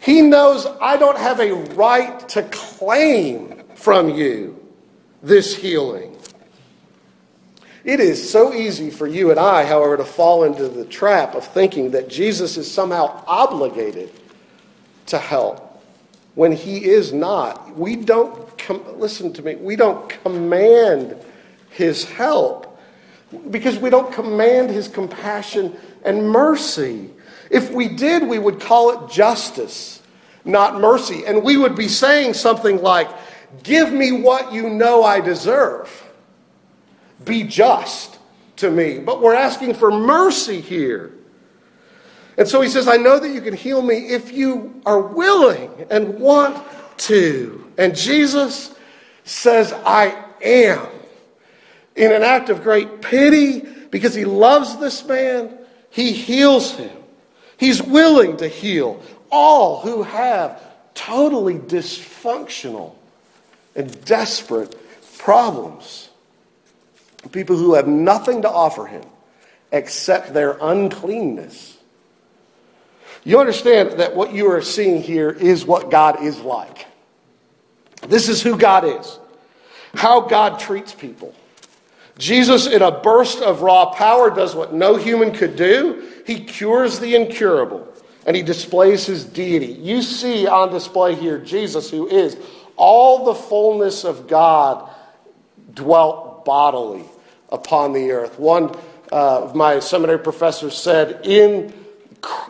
He 0.00 0.20
knows 0.20 0.66
I 0.80 0.96
don't 0.96 1.16
have 1.16 1.40
a 1.40 1.52
right 1.52 2.28
to 2.30 2.42
claim 2.42 3.62
from 3.74 4.10
you 4.10 4.60
this 5.22 5.54
healing. 5.54 6.13
It 7.84 8.00
is 8.00 8.30
so 8.30 8.54
easy 8.54 8.88
for 8.88 9.06
you 9.06 9.30
and 9.30 9.38
I, 9.38 9.66
however, 9.66 9.98
to 9.98 10.04
fall 10.04 10.44
into 10.44 10.68
the 10.68 10.86
trap 10.86 11.34
of 11.34 11.46
thinking 11.46 11.90
that 11.90 12.08
Jesus 12.08 12.56
is 12.56 12.70
somehow 12.70 13.22
obligated 13.26 14.10
to 15.06 15.18
help 15.18 15.82
when 16.34 16.52
he 16.52 16.84
is 16.84 17.12
not. 17.12 17.76
We 17.76 17.96
don't, 17.96 18.56
com- 18.56 18.98
listen 18.98 19.34
to 19.34 19.42
me, 19.42 19.56
we 19.56 19.76
don't 19.76 20.08
command 20.08 21.16
his 21.70 22.04
help 22.04 22.80
because 23.50 23.78
we 23.78 23.90
don't 23.90 24.12
command 24.12 24.70
his 24.70 24.88
compassion 24.88 25.76
and 26.04 26.30
mercy. 26.30 27.10
If 27.50 27.70
we 27.70 27.88
did, 27.88 28.26
we 28.26 28.38
would 28.38 28.60
call 28.60 28.92
it 28.92 29.10
justice, 29.12 30.02
not 30.44 30.80
mercy. 30.80 31.26
And 31.26 31.42
we 31.42 31.58
would 31.58 31.76
be 31.76 31.88
saying 31.88 32.34
something 32.34 32.80
like, 32.80 33.08
Give 33.62 33.92
me 33.92 34.10
what 34.10 34.52
you 34.52 34.68
know 34.68 35.04
I 35.04 35.20
deserve. 35.20 36.03
Be 37.24 37.44
just 37.44 38.18
to 38.56 38.70
me. 38.70 38.98
But 38.98 39.20
we're 39.20 39.34
asking 39.34 39.74
for 39.74 39.90
mercy 39.90 40.60
here. 40.60 41.12
And 42.36 42.48
so 42.48 42.60
he 42.60 42.68
says, 42.68 42.88
I 42.88 42.96
know 42.96 43.20
that 43.20 43.28
you 43.28 43.40
can 43.40 43.54
heal 43.54 43.80
me 43.80 44.08
if 44.08 44.32
you 44.32 44.80
are 44.84 45.00
willing 45.00 45.70
and 45.90 46.18
want 46.18 46.64
to. 46.98 47.70
And 47.78 47.96
Jesus 47.96 48.74
says, 49.24 49.72
I 49.72 50.24
am. 50.42 50.86
In 51.94 52.12
an 52.12 52.24
act 52.24 52.48
of 52.48 52.62
great 52.64 53.02
pity, 53.02 53.60
because 53.60 54.14
he 54.14 54.24
loves 54.24 54.78
this 54.78 55.04
man, 55.06 55.56
he 55.90 56.12
heals 56.12 56.72
him. 56.72 56.90
He's 57.56 57.80
willing 57.80 58.36
to 58.38 58.48
heal 58.48 59.00
all 59.30 59.80
who 59.80 60.02
have 60.02 60.60
totally 60.94 61.54
dysfunctional 61.54 62.94
and 63.76 64.04
desperate 64.04 64.76
problems. 65.18 66.10
People 67.32 67.56
who 67.56 67.74
have 67.74 67.88
nothing 67.88 68.42
to 68.42 68.50
offer 68.50 68.86
him 68.86 69.04
except 69.72 70.32
their 70.34 70.56
uncleanness 70.60 71.74
you 73.24 73.40
understand 73.40 73.92
that 74.00 74.14
what 74.14 74.34
you 74.34 74.50
are 74.50 74.60
seeing 74.60 75.02
here 75.02 75.30
is 75.30 75.64
what 75.64 75.90
God 75.90 76.22
is 76.22 76.38
like. 76.40 76.86
This 78.06 78.28
is 78.28 78.42
who 78.42 78.58
God 78.58 78.84
is, 78.84 79.18
how 79.94 80.20
God 80.20 80.58
treats 80.60 80.92
people. 80.92 81.34
Jesus, 82.18 82.66
in 82.66 82.82
a 82.82 82.92
burst 82.92 83.40
of 83.40 83.62
raw 83.62 83.86
power, 83.86 84.30
does 84.30 84.54
what 84.54 84.74
no 84.74 84.96
human 84.96 85.32
could 85.32 85.56
do. 85.56 86.06
He 86.26 86.44
cures 86.44 87.00
the 87.00 87.16
incurable 87.16 87.88
and 88.26 88.36
he 88.36 88.42
displays 88.42 89.06
his 89.06 89.24
deity. 89.24 89.72
You 89.72 90.02
see 90.02 90.46
on 90.46 90.70
display 90.70 91.14
here 91.14 91.38
Jesus, 91.38 91.90
who 91.90 92.06
is 92.06 92.36
all 92.76 93.24
the 93.24 93.34
fullness 93.34 94.04
of 94.04 94.28
God 94.28 94.88
dwelt 95.72 96.44
bodily 96.44 97.04
upon 97.54 97.92
the 97.92 98.10
earth. 98.10 98.38
One 98.38 98.74
uh, 99.12 99.44
of 99.44 99.54
my 99.54 99.78
seminary 99.78 100.18
professors 100.18 100.76
said, 100.76 101.24
In 101.24 101.72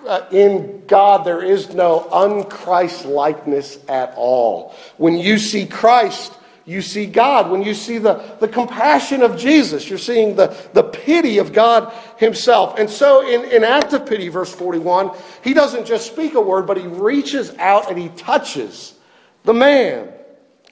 uh, 0.06 0.26
in 0.30 0.84
God, 0.86 1.24
there 1.24 1.42
is 1.42 1.74
no 1.74 2.08
unchrist 2.12 3.04
likeness 3.06 3.78
at 3.88 4.14
all. 4.16 4.74
When 4.98 5.16
you 5.16 5.36
see 5.38 5.66
Christ, 5.66 6.32
you 6.64 6.80
see 6.80 7.06
God. 7.06 7.50
When 7.50 7.62
you 7.62 7.74
see 7.74 7.98
the, 7.98 8.36
the 8.38 8.46
compassion 8.46 9.22
of 9.22 9.36
Jesus, 9.36 9.88
you're 9.88 9.98
seeing 9.98 10.36
the, 10.36 10.56
the 10.74 10.84
pity 10.84 11.38
of 11.38 11.52
God 11.52 11.92
Himself. 12.18 12.78
And 12.78 12.88
so, 12.88 13.28
in, 13.28 13.50
in 13.50 13.64
act 13.64 13.92
of 13.92 14.06
pity, 14.06 14.28
verse 14.28 14.54
41, 14.54 15.10
He 15.42 15.54
doesn't 15.54 15.86
just 15.86 16.06
speak 16.06 16.34
a 16.34 16.40
word, 16.40 16.66
but 16.66 16.76
He 16.76 16.86
reaches 16.86 17.54
out 17.58 17.90
and 17.90 17.98
He 17.98 18.08
touches 18.10 18.94
the 19.42 19.54
man. 19.54 20.12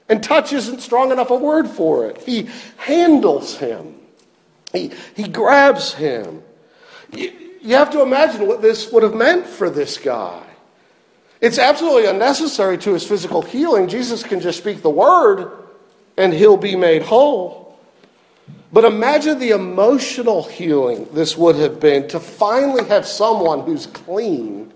And 0.09 0.23
touch 0.23 0.53
isn't 0.53 0.81
strong 0.81 1.11
enough 1.11 1.31
a 1.31 1.37
word 1.37 1.69
for 1.69 2.07
it. 2.07 2.19
He 2.23 2.49
handles 2.77 3.57
him, 3.57 3.95
He, 4.73 4.91
he 5.15 5.29
grabs 5.29 5.95
him 5.95 6.43
you 7.63 7.77
have 7.77 7.91
to 7.91 8.03
imagine 8.03 8.47
what 8.47 8.61
this 8.61 8.91
would 8.93 9.03
have 9.03 9.15
meant 9.15 9.47
for 9.47 9.71
this 9.71 9.97
guy. 9.97 10.43
It's 11.41 11.59
absolutely 11.59 12.07
unnecessary 12.07 12.77
to 12.79 12.93
his 12.93 13.07
physical 13.07 13.43
healing. 13.43 13.89
Jesus 13.89 14.23
can 14.23 14.41
just 14.41 14.59
speak 14.59 14.83
the 14.83 14.91
word 14.91 15.51
and 16.17 16.33
he'll 16.33 16.57
be 16.57 16.77
made 16.77 17.03
whole. 17.03 17.79
But 18.73 18.85
imagine 18.85 19.39
the 19.39 19.51
emotional 19.51 20.43
healing 20.43 21.09
this 21.13 21.37
would 21.37 21.57
have 21.57 21.79
been 21.79 22.09
to 22.09 22.21
finally 22.21 22.85
have 22.89 23.07
someone 23.07 23.61
who's 23.61 23.87
clean 23.87 24.73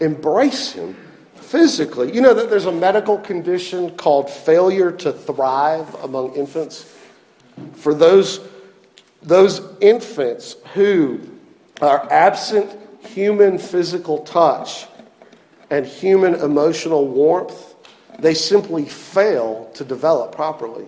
embrace 0.00 0.72
him 0.72 0.96
physically. 1.34 2.12
You 2.12 2.20
know 2.20 2.34
that 2.34 2.50
there's 2.50 2.66
a 2.66 2.72
medical 2.72 3.18
condition 3.18 3.90
called 3.96 4.30
failure 4.30 4.92
to 4.92 5.12
thrive 5.12 5.92
among 6.02 6.34
infants. 6.34 6.94
For 7.74 7.94
those 7.94 8.40
those 9.22 9.60
infants 9.80 10.56
who 10.74 11.20
are 11.80 12.10
absent 12.10 12.78
human 13.00 13.58
physical 13.58 14.20
touch 14.20 14.86
and 15.70 15.84
human 15.84 16.34
emotional 16.34 17.08
warmth, 17.08 17.74
they 18.18 18.34
simply 18.34 18.84
fail 18.84 19.70
to 19.74 19.84
develop 19.84 20.32
properly. 20.34 20.86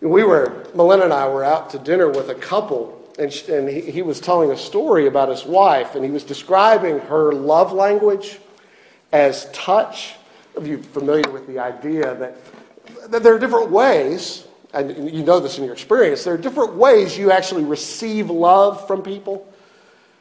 We 0.00 0.24
were, 0.24 0.66
Melinda 0.74 1.04
and 1.04 1.14
I 1.14 1.28
were 1.28 1.44
out 1.44 1.70
to 1.70 1.78
dinner 1.78 2.10
with 2.10 2.28
a 2.28 2.34
couple, 2.34 3.08
and, 3.18 3.32
she, 3.32 3.52
and 3.52 3.68
he, 3.68 3.80
he 3.80 4.02
was 4.02 4.20
telling 4.20 4.50
a 4.50 4.56
story 4.56 5.06
about 5.06 5.28
his 5.28 5.44
wife, 5.44 5.94
and 5.94 6.04
he 6.04 6.10
was 6.10 6.24
describing 6.24 6.98
her 7.00 7.32
love 7.32 7.72
language 7.72 8.38
as 9.12 9.50
touch. 9.52 10.14
Are 10.56 10.66
you 10.66 10.82
familiar 10.82 11.30
with 11.30 11.46
the 11.46 11.58
idea 11.58 12.14
that, 12.16 12.36
that 13.10 13.22
there 13.22 13.34
are 13.34 13.38
different 13.38 13.70
ways 13.70 14.43
and 14.74 15.10
you 15.10 15.22
know 15.22 15.40
this 15.40 15.58
in 15.58 15.64
your 15.64 15.72
experience, 15.72 16.24
there 16.24 16.34
are 16.34 16.38
different 16.38 16.74
ways 16.74 17.16
you 17.16 17.30
actually 17.30 17.64
receive 17.64 18.30
love 18.30 18.86
from 18.86 19.02
people, 19.02 19.50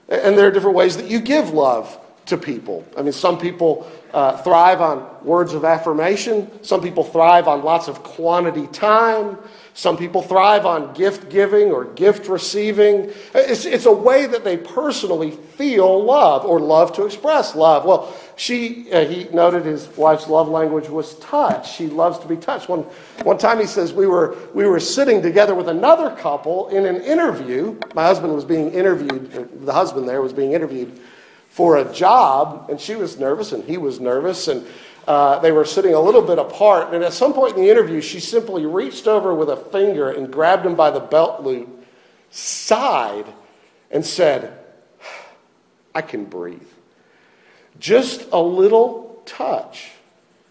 and 0.09 0.37
there 0.37 0.47
are 0.47 0.51
different 0.51 0.75
ways 0.75 0.97
that 0.97 1.07
you 1.07 1.19
give 1.19 1.49
love 1.51 1.99
to 2.25 2.37
people. 2.37 2.85
I 2.97 3.01
mean, 3.01 3.11
some 3.11 3.37
people 3.37 3.89
uh, 4.13 4.37
thrive 4.37 4.79
on 4.79 5.25
words 5.25 5.53
of 5.53 5.65
affirmation, 5.65 6.49
some 6.63 6.81
people 6.81 7.03
thrive 7.03 7.47
on 7.47 7.63
lots 7.63 7.87
of 7.87 8.01
quantity 8.03 8.67
time, 8.67 9.37
some 9.73 9.97
people 9.97 10.21
thrive 10.21 10.65
on 10.65 10.93
gift 10.93 11.29
giving 11.29 11.71
or 11.71 11.85
gift 11.85 12.29
receiving. 12.29 13.11
It's, 13.33 13.65
it's 13.65 13.87
a 13.87 13.91
way 13.91 14.27
that 14.27 14.43
they 14.43 14.55
personally 14.55 15.31
feel 15.31 16.03
love 16.03 16.45
or 16.45 16.59
love 16.59 16.93
to 16.93 17.05
express 17.05 17.55
love. 17.55 17.83
Well, 17.83 18.15
she, 18.35 18.91
uh, 18.91 19.05
he 19.05 19.25
noted 19.25 19.65
his 19.65 19.87
wife's 19.97 20.27
love 20.27 20.47
language 20.47 20.87
was 20.89 21.15
touch. 21.19 21.75
She 21.75 21.87
loves 21.87 22.19
to 22.19 22.27
be 22.27 22.37
touched. 22.37 22.69
One, 22.69 22.81
one 23.23 23.37
time 23.37 23.59
he 23.59 23.65
says 23.65 23.93
we 23.93 24.05
were, 24.05 24.37
we 24.53 24.65
were 24.65 24.79
sitting 24.79 25.21
together 25.21 25.55
with 25.55 25.67
another 25.67 26.15
couple 26.15 26.69
in 26.69 26.85
an 26.85 27.01
interview. 27.01 27.77
My 27.95 28.03
husband 28.03 28.33
was 28.33 28.45
being 28.45 28.71
interviewed, 28.71 29.65
the 29.65 29.73
husband 29.73 30.07
there 30.07 30.21
was 30.21 30.33
being 30.33 30.53
interviewed 30.53 30.99
for 31.53 31.77
a 31.77 31.93
job, 31.93 32.65
and 32.71 32.81
she 32.81 32.95
was 32.95 33.19
nervous 33.19 33.51
and 33.51 33.63
he 33.63 33.77
was 33.77 33.99
nervous. 33.99 34.47
And 34.47 34.65
uh, 35.07 35.37
they 35.37 35.51
were 35.51 35.65
sitting 35.65 35.93
a 35.93 35.99
little 35.99 36.23
bit 36.23 36.39
apart. 36.39 36.95
And 36.95 37.03
at 37.03 37.13
some 37.13 37.31
point 37.31 37.55
in 37.55 37.61
the 37.61 37.69
interview, 37.69 38.01
she 38.01 38.19
simply 38.19 38.65
reached 38.65 39.07
over 39.07 39.35
with 39.35 39.51
a 39.51 39.55
finger 39.55 40.09
and 40.09 40.33
grabbed 40.33 40.65
him 40.65 40.73
by 40.73 40.89
the 40.89 40.99
belt 40.99 41.43
loop, 41.43 41.69
sighed, 42.31 43.25
and 43.91 44.03
said, 44.03 44.57
I 45.93 46.01
can 46.01 46.25
breathe. 46.25 46.59
just 47.79 48.25
a 48.31 48.41
little 48.41 49.21
touch 49.27 49.91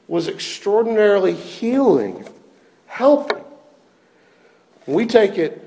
was 0.06 0.28
extraordinarily 0.28 1.34
healing, 1.34 2.28
helping. 2.86 3.42
We 4.86 5.06
take 5.06 5.36
it 5.36 5.61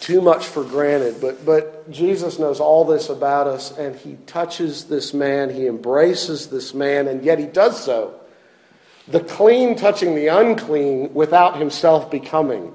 too 0.00 0.22
much 0.22 0.46
for 0.46 0.64
granted, 0.64 1.20
but, 1.20 1.44
but 1.44 1.90
Jesus 1.90 2.38
knows 2.38 2.58
all 2.58 2.84
this 2.86 3.10
about 3.10 3.46
us, 3.46 3.76
and 3.76 3.94
he 3.94 4.16
touches 4.26 4.84
this 4.84 5.12
man, 5.12 5.50
he 5.50 5.66
embraces 5.66 6.48
this 6.48 6.72
man, 6.72 7.06
and 7.06 7.22
yet 7.22 7.38
he 7.38 7.44
does 7.44 7.82
so. 7.82 8.18
The 9.08 9.20
clean 9.20 9.76
touching 9.76 10.14
the 10.14 10.28
unclean 10.28 11.12
without 11.12 11.58
himself 11.58 12.10
becoming 12.10 12.72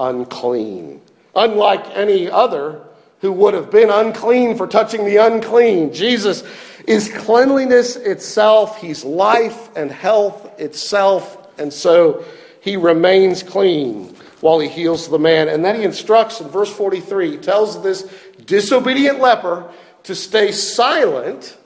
unclean. 0.00 1.00
Unlike 1.36 1.96
any 1.96 2.28
other 2.28 2.82
who 3.20 3.30
would 3.32 3.54
have 3.54 3.70
been 3.70 3.90
unclean 3.90 4.56
for 4.56 4.66
touching 4.66 5.04
the 5.04 5.18
unclean, 5.18 5.92
Jesus 5.92 6.42
is 6.86 7.08
cleanliness 7.08 7.96
itself. 7.96 8.80
He's 8.80 9.04
life 9.04 9.70
and 9.76 9.92
health 9.92 10.58
itself, 10.58 11.38
and 11.58 11.72
so 11.72 12.24
he 12.60 12.76
remains 12.76 13.42
clean 13.42 14.13
while 14.44 14.58
he 14.58 14.68
heals 14.68 15.08
the 15.08 15.18
man. 15.18 15.48
And 15.48 15.64
then 15.64 15.74
he 15.74 15.84
instructs 15.84 16.38
in 16.38 16.48
verse 16.48 16.70
43, 16.70 17.30
he 17.30 17.36
tells 17.38 17.82
this 17.82 18.02
disobedient 18.44 19.18
leper 19.18 19.72
to 20.02 20.14
stay 20.14 20.52
silent 20.52 21.56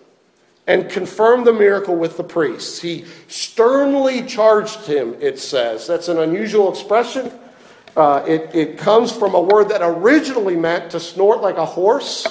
and 0.68 0.88
confirm 0.88 1.42
the 1.42 1.52
miracle 1.52 1.96
with 1.96 2.16
the 2.16 2.22
priests. 2.22 2.80
He 2.80 3.04
sternly 3.26 4.22
charged 4.22 4.86
him, 4.86 5.16
it 5.20 5.40
says. 5.40 5.88
That's 5.88 6.06
an 6.06 6.20
unusual 6.20 6.70
expression. 6.70 7.32
Uh, 7.96 8.24
it, 8.28 8.54
it 8.54 8.78
comes 8.78 9.10
from 9.10 9.34
a 9.34 9.40
word 9.40 9.70
that 9.70 9.82
originally 9.82 10.54
meant 10.54 10.92
to 10.92 11.00
snort 11.00 11.40
like 11.40 11.56
a 11.56 11.66
horse. 11.66 12.28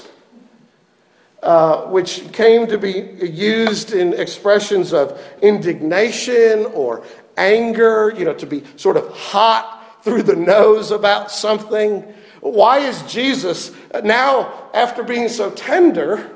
Uh, 1.43 1.87
which 1.87 2.31
came 2.31 2.67
to 2.67 2.77
be 2.77 3.17
used 3.21 3.91
in 3.91 4.13
expressions 4.13 4.93
of 4.93 5.21
indignation 5.41 6.65
or 6.67 7.03
anger, 7.35 8.13
you 8.17 8.23
know, 8.23 8.33
to 8.33 8.45
be 8.45 8.63
sort 8.77 8.95
of 8.95 9.07
hot 9.11 9.76
through 10.07 10.23
the 10.23 10.37
nose 10.37 10.91
about 10.91 11.29
something? 11.29 12.01
Why 12.39 12.77
is 12.77 13.01
Jesus 13.11 13.73
now, 14.05 14.69
after 14.73 15.03
being 15.03 15.27
so 15.27 15.51
tender, 15.51 16.31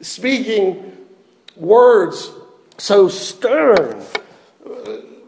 speaking 0.00 0.96
words 1.56 2.30
so 2.78 3.08
stern? 3.08 4.04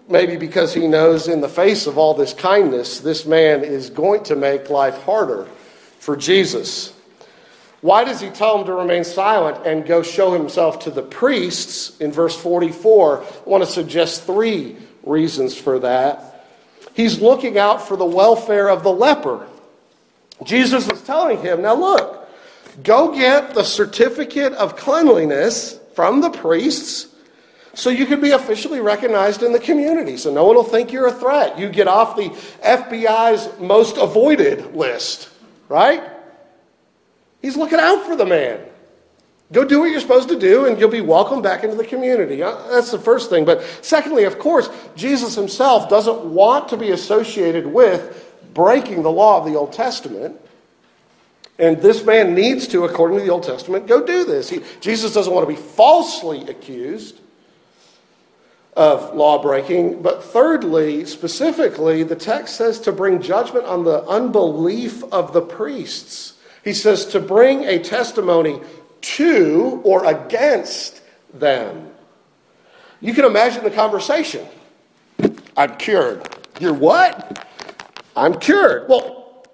Maybe 0.09 0.37
because 0.37 0.73
he 0.73 0.87
knows 0.87 1.26
in 1.26 1.40
the 1.40 1.49
face 1.49 1.88
of 1.88 1.99
all 1.99 2.14
this 2.14 2.33
kindness, 2.33 3.00
this 3.00 3.26
man 3.26 3.64
is 3.64 3.90
going 3.90 4.23
to 4.25 4.37
make 4.37 4.71
life 4.71 5.02
harder 5.02 5.49
for 5.99 6.16
Jesus. 6.16 6.93
Why 7.81 8.04
does 8.04 8.21
he 8.21 8.31
tell 8.31 8.61
him 8.61 8.66
to 8.66 8.73
remain 8.73 9.02
silent 9.02 9.66
and 9.66 9.85
go 9.85 10.04
show 10.04 10.33
himself 10.33 10.78
to 10.81 10.93
the 10.93 11.02
priests 11.02 11.99
in 11.99 12.12
verse 12.12 12.37
44? 12.40 13.25
I 13.25 13.26
want 13.45 13.64
to 13.64 13.69
suggest 13.69 14.23
three 14.23 14.76
reasons 15.02 15.57
for 15.57 15.81
that. 15.81 16.34
He's 16.95 17.21
looking 17.21 17.59
out 17.59 17.87
for 17.87 17.97
the 17.97 18.05
welfare 18.05 18.71
of 18.71 18.83
the 18.83 18.93
leper. 18.93 19.47
Jesus 20.45 20.89
is 20.89 21.03
telling 21.03 21.41
him, 21.41 21.63
now 21.63 21.75
look, 21.75 22.29
go 22.83 23.15
get 23.15 23.55
the 23.55 23.65
certificate 23.65 24.53
of 24.55 24.77
cleanliness 24.77 25.79
from 25.95 26.21
the 26.21 26.31
priests 26.31 27.09
so 27.75 27.91
you 27.91 28.07
can 28.07 28.21
be 28.21 28.31
officially 28.31 28.81
recognized 28.81 29.43
in 29.43 29.53
the 29.53 29.59
community 29.59 30.17
so 30.17 30.33
no 30.33 30.45
one 30.45 30.57
will 30.57 30.65
think 30.65 30.93
you're 30.93 31.09
a 31.09 31.13
threat. 31.13 31.59
You 31.59 31.69
get 31.69 31.89
off 31.89 32.17
the 32.17 32.31
FBI's 32.65 33.59
most 33.59 33.97
avoided 33.97 34.75
list, 34.75 35.29
right? 35.69 36.03
He's 37.43 37.57
looking 37.57 37.81
out 37.81 38.07
for 38.07 38.17
the 38.17 38.27
man. 38.27 38.61
Go 39.53 39.65
do 39.65 39.81
what 39.81 39.91
you're 39.91 40.01
supposed 40.01 40.29
to 40.31 40.39
do, 40.39 40.67
and 40.67 40.79
you'll 40.81 40.91
be 40.91 41.01
welcomed 41.01 41.43
back 41.43 41.65
into 41.65 41.77
the 41.77 41.85
community. 41.85 42.43
Uh, 42.43 42.57
that's 42.69 42.91
the 42.91 42.99
first 42.99 43.31
thing. 43.31 43.45
But 43.45 43.63
secondly, 43.83 44.25
of 44.25 44.39
course, 44.39 44.69
Jesus 44.97 45.35
himself 45.35 45.89
doesn't 45.89 46.25
want 46.25 46.69
to 46.71 46.77
be 46.77 46.90
associated 46.90 47.66
with 47.66 48.33
breaking 48.55 49.03
the 49.03 49.11
law 49.11 49.38
of 49.38 49.45
the 49.45 49.57
Old 49.57 49.73
Testament. 49.73 50.40
And 51.59 51.81
this 51.81 52.05
man 52.05 52.35
needs 52.35 52.66
to, 52.68 52.85
according 52.85 53.18
to 53.18 53.25
the 53.25 53.31
Old 53.31 53.45
Testament, 53.45 53.87
go 53.87 54.05
do 54.05 54.25
this. 54.25 54.49
He, 54.49 54.61
Jesus 54.81 55.12
doesn't 55.12 55.33
want 55.33 55.49
to 55.49 55.55
be 55.55 55.61
falsely 55.61 56.49
accused 56.49 57.21
of 58.77 59.14
law 59.14 59.40
breaking. 59.40 60.03
But 60.03 60.25
thirdly, 60.25 61.05
specifically, 61.05 62.03
the 62.03 62.16
text 62.16 62.57
says 62.57 62.81
to 62.81 62.92
bring 62.92 63.23
judgment 63.23 63.66
on 63.66 63.85
the 63.85 64.03
unbelief 64.07 65.05
of 65.12 65.33
the 65.33 65.42
priests. 65.42 66.35
He 66.64 66.73
says 66.73 67.05
to 67.07 67.21
bring 67.21 67.64
a 67.64 67.79
testimony 67.79 68.61
to 69.05 69.81
or 69.85 70.07
against 70.07 71.03
them. 71.33 71.90
You 73.01 73.12
can 73.12 73.25
imagine 73.25 73.64
the 73.64 73.71
conversation. 73.71 74.47
I'm 75.57 75.77
cured. 75.77 76.27
You're 76.59 76.75
what? 76.75 77.47
I'm 78.17 78.35
cured. 78.38 78.88
Well, 78.88 79.47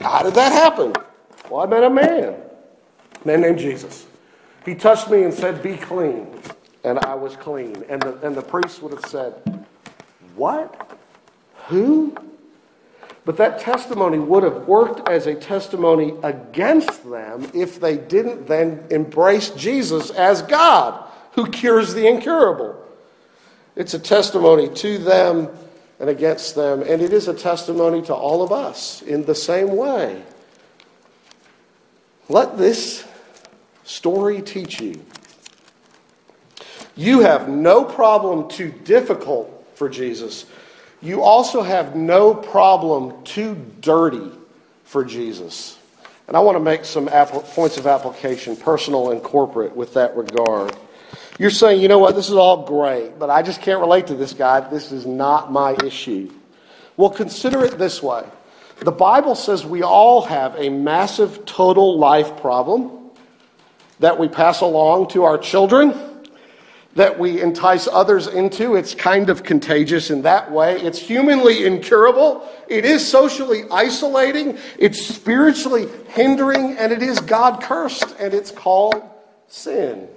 how 0.00 0.22
did 0.22 0.34
that 0.34 0.52
happen? 0.52 0.94
Well, 1.50 1.60
I 1.60 1.66
met 1.66 1.84
a 1.84 1.90
man, 1.90 2.34
a 3.22 3.26
man 3.26 3.40
named 3.40 3.58
Jesus. 3.58 4.06
He 4.64 4.74
touched 4.74 5.10
me 5.10 5.22
and 5.22 5.32
said, 5.32 5.62
Be 5.62 5.76
clean. 5.76 6.28
And 6.84 6.98
I 7.00 7.14
was 7.14 7.36
clean. 7.36 7.84
And 7.88 8.00
the, 8.00 8.16
and 8.26 8.34
the 8.34 8.42
priest 8.42 8.82
would 8.82 8.92
have 8.92 9.04
said, 9.06 9.66
What? 10.34 10.98
Who? 11.66 12.16
But 13.26 13.38
that 13.38 13.58
testimony 13.58 14.20
would 14.20 14.44
have 14.44 14.68
worked 14.68 15.08
as 15.08 15.26
a 15.26 15.34
testimony 15.34 16.14
against 16.22 17.10
them 17.10 17.50
if 17.52 17.80
they 17.80 17.96
didn't 17.96 18.46
then 18.46 18.84
embrace 18.88 19.50
Jesus 19.50 20.10
as 20.10 20.42
God 20.42 21.10
who 21.32 21.50
cures 21.50 21.92
the 21.92 22.06
incurable. 22.06 22.80
It's 23.74 23.94
a 23.94 23.98
testimony 23.98 24.68
to 24.76 24.98
them 24.98 25.48
and 25.98 26.08
against 26.08 26.54
them, 26.54 26.82
and 26.82 27.02
it 27.02 27.12
is 27.12 27.26
a 27.26 27.34
testimony 27.34 28.00
to 28.02 28.14
all 28.14 28.42
of 28.42 28.52
us 28.52 29.02
in 29.02 29.24
the 29.24 29.34
same 29.34 29.76
way. 29.76 30.22
Let 32.28 32.56
this 32.56 33.04
story 33.82 34.40
teach 34.40 34.80
you. 34.80 35.04
You 36.94 37.20
have 37.20 37.48
no 37.48 37.84
problem 37.84 38.48
too 38.48 38.70
difficult 38.70 39.66
for 39.74 39.88
Jesus 39.88 40.46
you 41.02 41.22
also 41.22 41.62
have 41.62 41.94
no 41.94 42.34
problem 42.34 43.22
too 43.24 43.54
dirty 43.80 44.30
for 44.84 45.04
Jesus. 45.04 45.78
And 46.28 46.36
I 46.36 46.40
want 46.40 46.56
to 46.56 46.60
make 46.60 46.84
some 46.84 47.06
points 47.06 47.76
of 47.76 47.86
application, 47.86 48.56
personal 48.56 49.10
and 49.10 49.22
corporate, 49.22 49.76
with 49.76 49.94
that 49.94 50.16
regard. 50.16 50.76
You're 51.38 51.50
saying, 51.50 51.80
you 51.80 51.88
know 51.88 51.98
what, 51.98 52.16
this 52.16 52.28
is 52.28 52.34
all 52.34 52.64
great, 52.64 53.18
but 53.18 53.30
I 53.30 53.42
just 53.42 53.60
can't 53.60 53.80
relate 53.80 54.08
to 54.08 54.14
this 54.14 54.32
guy. 54.32 54.60
This 54.68 54.90
is 54.90 55.06
not 55.06 55.52
my 55.52 55.76
issue. 55.84 56.32
Well, 56.96 57.10
consider 57.10 57.64
it 57.64 57.78
this 57.78 58.02
way 58.02 58.24
the 58.80 58.92
Bible 58.92 59.34
says 59.34 59.64
we 59.64 59.82
all 59.82 60.22
have 60.22 60.54
a 60.56 60.68
massive 60.68 61.46
total 61.46 61.98
life 61.98 62.36
problem 62.38 63.10
that 64.00 64.18
we 64.18 64.28
pass 64.28 64.60
along 64.60 65.08
to 65.08 65.24
our 65.24 65.38
children 65.38 65.94
that 66.96 67.18
we 67.18 67.40
entice 67.40 67.86
others 67.86 68.26
into. 68.26 68.74
It's 68.74 68.94
kind 68.94 69.30
of 69.30 69.44
contagious 69.44 70.10
in 70.10 70.22
that 70.22 70.50
way. 70.50 70.80
It's 70.80 70.98
humanly 70.98 71.64
incurable. 71.66 72.48
It 72.68 72.84
is 72.84 73.06
socially 73.06 73.64
isolating. 73.70 74.58
It's 74.78 75.06
spiritually 75.06 75.86
hindering, 76.08 76.76
and 76.78 76.92
it 76.92 77.02
is 77.02 77.20
God 77.20 77.62
cursed, 77.62 78.16
and 78.18 78.34
it's 78.34 78.50
called 78.50 79.02
sin. 79.46 80.08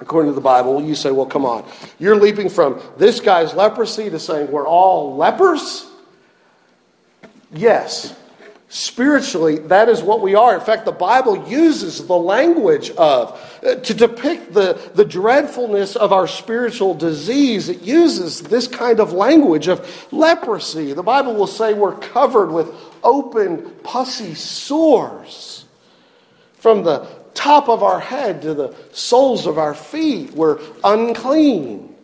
According 0.00 0.32
to 0.32 0.34
the 0.34 0.40
Bible, 0.40 0.82
you 0.82 0.94
say, 0.94 1.12
well, 1.12 1.26
come 1.26 1.44
on. 1.44 1.64
You're 1.98 2.16
leaping 2.16 2.48
from 2.48 2.80
this 2.96 3.20
guy's 3.20 3.54
leprosy 3.54 4.10
to 4.10 4.18
saying 4.18 4.50
we're 4.50 4.66
all 4.66 5.16
lepers? 5.16 5.86
Yes. 7.52 8.14
Spiritually, 8.70 9.58
that 9.60 9.88
is 9.88 10.02
what 10.02 10.20
we 10.20 10.34
are. 10.34 10.54
In 10.54 10.60
fact, 10.60 10.84
the 10.84 10.92
Bible 10.92 11.48
uses 11.48 12.06
the 12.06 12.16
language 12.16 12.90
of, 12.90 13.58
uh, 13.64 13.76
to 13.76 13.94
depict 13.94 14.52
the, 14.52 14.74
the 14.94 15.06
dreadfulness 15.06 15.96
of 15.96 16.12
our 16.12 16.28
spiritual 16.28 16.92
disease. 16.92 17.70
It 17.70 17.80
uses 17.80 18.42
this 18.42 18.68
kind 18.68 19.00
of 19.00 19.14
language 19.14 19.68
of 19.68 20.12
leprosy. 20.12 20.92
The 20.92 21.02
Bible 21.02 21.34
will 21.34 21.46
say 21.46 21.72
we're 21.72 21.96
covered 21.96 22.50
with 22.50 22.70
open, 23.02 23.70
pussy 23.82 24.34
sores. 24.34 25.64
From 26.58 26.82
the 26.82 27.08
top 27.32 27.70
of 27.70 27.82
our 27.82 28.00
head 28.00 28.42
to 28.42 28.52
the 28.52 28.74
soles 28.92 29.46
of 29.46 29.56
our 29.56 29.72
feet, 29.72 30.32
we're 30.32 30.60
unclean 30.84 31.94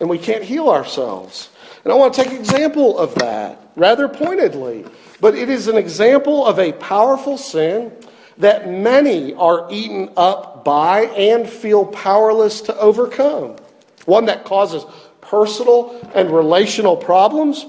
and 0.00 0.10
we 0.10 0.18
can't 0.18 0.42
heal 0.42 0.68
ourselves. 0.68 1.48
And 1.84 1.92
I 1.92 1.96
want 1.96 2.14
to 2.14 2.22
take 2.22 2.32
example 2.32 2.98
of 2.98 3.14
that 3.16 3.60
rather 3.76 4.08
pointedly. 4.08 4.84
But 5.20 5.34
it 5.34 5.48
is 5.48 5.68
an 5.68 5.76
example 5.76 6.46
of 6.46 6.58
a 6.58 6.72
powerful 6.72 7.38
sin 7.38 7.92
that 8.38 8.68
many 8.68 9.34
are 9.34 9.68
eaten 9.70 10.10
up 10.16 10.64
by 10.64 11.02
and 11.06 11.48
feel 11.48 11.84
powerless 11.86 12.60
to 12.62 12.76
overcome. 12.78 13.56
One 14.04 14.26
that 14.26 14.44
causes 14.44 14.84
personal 15.20 16.00
and 16.14 16.30
relational 16.30 16.96
problems, 16.96 17.66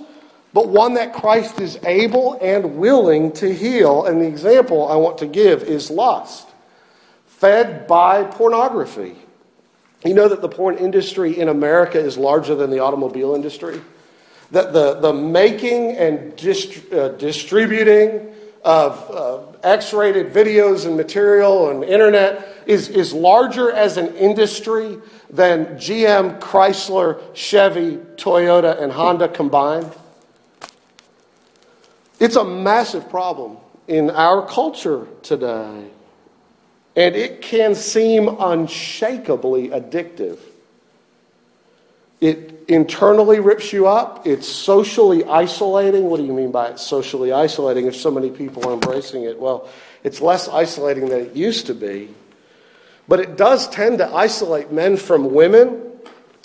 but 0.53 0.69
one 0.69 0.93
that 0.95 1.13
Christ 1.13 1.59
is 1.59 1.77
able 1.83 2.37
and 2.41 2.77
willing 2.77 3.31
to 3.33 3.53
heal. 3.53 4.05
And 4.05 4.21
the 4.21 4.27
example 4.27 4.87
I 4.87 4.95
want 4.95 5.17
to 5.19 5.27
give 5.27 5.63
is 5.63 5.89
lust. 5.89 6.47
fed 7.43 7.87
by 7.87 8.23
pornography. 8.23 9.17
You 10.05 10.13
know 10.13 10.29
that 10.29 10.41
the 10.41 10.47
porn 10.47 10.77
industry 10.77 11.37
in 11.37 11.49
America 11.49 11.99
is 11.99 12.17
larger 12.17 12.55
than 12.55 12.69
the 12.69 12.79
automobile 12.79 13.35
industry? 13.35 13.81
That 14.53 14.71
the, 14.71 14.93
the 15.01 15.11
making 15.13 15.97
and 15.97 16.35
dist- 16.35 16.93
uh, 16.93 17.09
distributing 17.09 18.33
of 18.63 19.11
uh, 19.11 19.39
X 19.63 19.93
rated 19.93 20.31
videos 20.31 20.85
and 20.85 20.95
material 20.95 21.69
and 21.69 21.83
internet 21.83 22.47
is, 22.65 22.87
is 22.89 23.13
larger 23.13 23.71
as 23.71 23.97
an 23.97 24.15
industry 24.15 24.99
than 25.29 25.65
GM, 25.77 26.39
Chrysler, 26.39 27.19
Chevy, 27.33 27.97
Toyota, 28.15 28.81
and 28.81 28.91
Honda 28.91 29.27
combined. 29.27 29.91
It's 32.19 32.35
a 32.35 32.45
massive 32.45 33.09
problem 33.09 33.57
in 33.87 34.11
our 34.11 34.47
culture 34.47 35.07
today. 35.23 35.89
And 36.95 37.15
it 37.15 37.41
can 37.41 37.73
seem 37.73 38.27
unshakably 38.27 39.69
addictive. 39.69 40.37
It 42.23 42.63
internally 42.69 43.41
rips 43.41 43.73
you 43.73 43.85
up. 43.89 44.25
It's 44.25 44.47
socially 44.47 45.25
isolating. 45.25 46.05
What 46.05 46.21
do 46.21 46.25
you 46.25 46.31
mean 46.31 46.53
by 46.53 46.69
it 46.69 46.79
socially 46.79 47.33
isolating 47.33 47.85
if 47.85 47.97
so 47.97 48.09
many 48.09 48.29
people 48.29 48.65
are 48.65 48.71
embracing 48.71 49.23
it? 49.23 49.37
Well, 49.37 49.67
it's 50.05 50.21
less 50.21 50.47
isolating 50.47 51.09
than 51.09 51.19
it 51.19 51.35
used 51.35 51.65
to 51.65 51.73
be. 51.73 52.15
But 53.09 53.19
it 53.19 53.35
does 53.35 53.67
tend 53.67 53.97
to 53.97 54.07
isolate 54.07 54.71
men 54.71 54.95
from 54.95 55.33
women, 55.33 55.81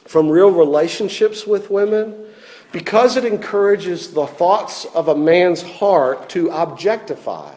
from 0.05 0.29
real 0.29 0.51
relationships 0.51 1.47
with 1.47 1.71
women, 1.71 2.27
because 2.73 3.17
it 3.17 3.25
encourages 3.25 4.13
the 4.13 4.27
thoughts 4.27 4.85
of 4.97 5.07
a 5.07 5.15
man's 5.15 5.63
heart 5.63 6.29
to 6.31 6.51
objectify 6.51 7.55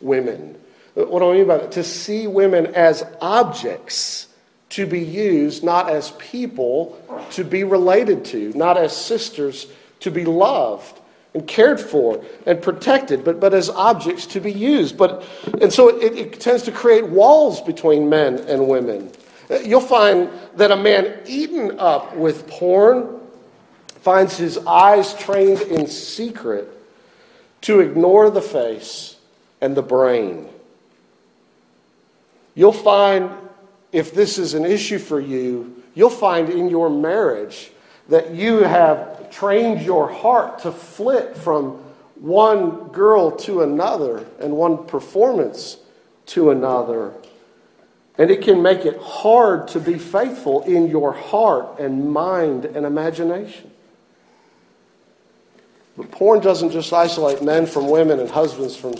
women. 0.00 0.58
What 0.94 1.18
do 1.18 1.30
I 1.30 1.34
mean 1.34 1.46
by 1.46 1.58
that? 1.58 1.72
To 1.72 1.84
see 1.84 2.28
women 2.28 2.68
as 2.74 3.04
objects 3.20 4.27
to 4.70 4.86
be 4.86 5.00
used, 5.00 5.64
not 5.64 5.88
as 5.88 6.10
people 6.12 7.00
to 7.32 7.44
be 7.44 7.64
related 7.64 8.24
to, 8.26 8.52
not 8.54 8.76
as 8.76 8.94
sisters 8.96 9.66
to 10.00 10.10
be 10.10 10.24
loved 10.24 11.00
and 11.34 11.46
cared 11.46 11.80
for 11.80 12.24
and 12.46 12.60
protected, 12.60 13.24
but, 13.24 13.40
but 13.40 13.54
as 13.54 13.70
objects 13.70 14.26
to 14.26 14.40
be 14.40 14.52
used. 14.52 14.96
But, 14.96 15.24
and 15.60 15.72
so 15.72 15.88
it, 15.88 16.16
it 16.16 16.40
tends 16.40 16.62
to 16.64 16.72
create 16.72 17.06
walls 17.06 17.60
between 17.60 18.08
men 18.08 18.38
and 18.40 18.68
women. 18.68 19.10
You'll 19.64 19.80
find 19.80 20.30
that 20.56 20.70
a 20.70 20.76
man 20.76 21.20
eaten 21.26 21.78
up 21.78 22.16
with 22.16 22.46
porn 22.46 23.20
finds 24.00 24.36
his 24.36 24.58
eyes 24.58 25.14
trained 25.14 25.60
in 25.62 25.86
secret 25.86 26.68
to 27.62 27.80
ignore 27.80 28.30
the 28.30 28.42
face 28.42 29.16
and 29.60 29.76
the 29.76 29.82
brain. 29.82 30.48
You'll 32.54 32.72
find, 32.72 33.30
if 33.92 34.14
this 34.14 34.38
is 34.38 34.54
an 34.54 34.64
issue 34.64 34.98
for 34.98 35.20
you, 35.20 35.82
you'll 35.94 36.10
find 36.10 36.50
in 36.50 36.68
your 36.68 36.90
marriage 36.90 37.70
that 38.08 38.34
you 38.34 38.58
have 38.58 39.30
trained 39.30 39.82
your 39.82 40.10
heart 40.10 40.60
to 40.60 40.72
flit 40.72 41.36
from 41.36 41.82
one 42.16 42.88
girl 42.88 43.30
to 43.30 43.62
another 43.62 44.26
and 44.40 44.52
one 44.52 44.86
performance 44.86 45.78
to 46.26 46.50
another. 46.50 47.14
And 48.16 48.30
it 48.30 48.42
can 48.42 48.62
make 48.62 48.84
it 48.84 48.98
hard 49.00 49.68
to 49.68 49.80
be 49.80 49.98
faithful 49.98 50.62
in 50.62 50.88
your 50.88 51.12
heart 51.12 51.78
and 51.78 52.10
mind 52.10 52.64
and 52.64 52.84
imagination. 52.84 53.70
But 55.96 56.10
porn 56.10 56.40
doesn't 56.40 56.70
just 56.70 56.92
isolate 56.92 57.42
men 57.42 57.66
from 57.66 57.88
women 57.88 58.20
and 58.20 58.30
husbands 58.30 58.76
from 58.76 58.94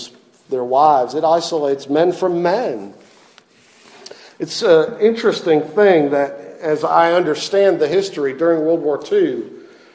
their 0.51 0.65
wives, 0.65 1.15
it 1.15 1.25
isolates 1.25 1.89
men 1.89 2.13
from 2.13 2.43
men. 2.43 2.95
It's 4.39 4.63
an 4.63 5.01
interesting 5.01 5.63
thing 5.63 6.11
that, 6.11 6.31
as 6.61 6.85
I 6.85 7.13
understand 7.13 7.81
the 7.81 7.89
history 7.89 8.33
during 8.33 8.65
World 8.65 8.81
War 8.81 9.03
II, 9.11 9.45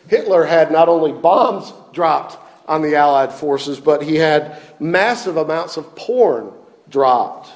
Hitler 0.08 0.44
had 0.44 0.72
not 0.72 0.90
only 0.90 1.14
bombs 1.14 1.72
dropped 1.94 2.38
on 2.68 2.82
the 2.82 2.96
Allied 2.96 3.32
forces, 3.32 3.80
but 3.80 4.04
he 4.04 4.16
had 4.16 4.62
massive 4.80 5.38
amounts 5.38 5.78
of 5.78 5.96
porn 5.96 6.52
dropped. 6.90 7.52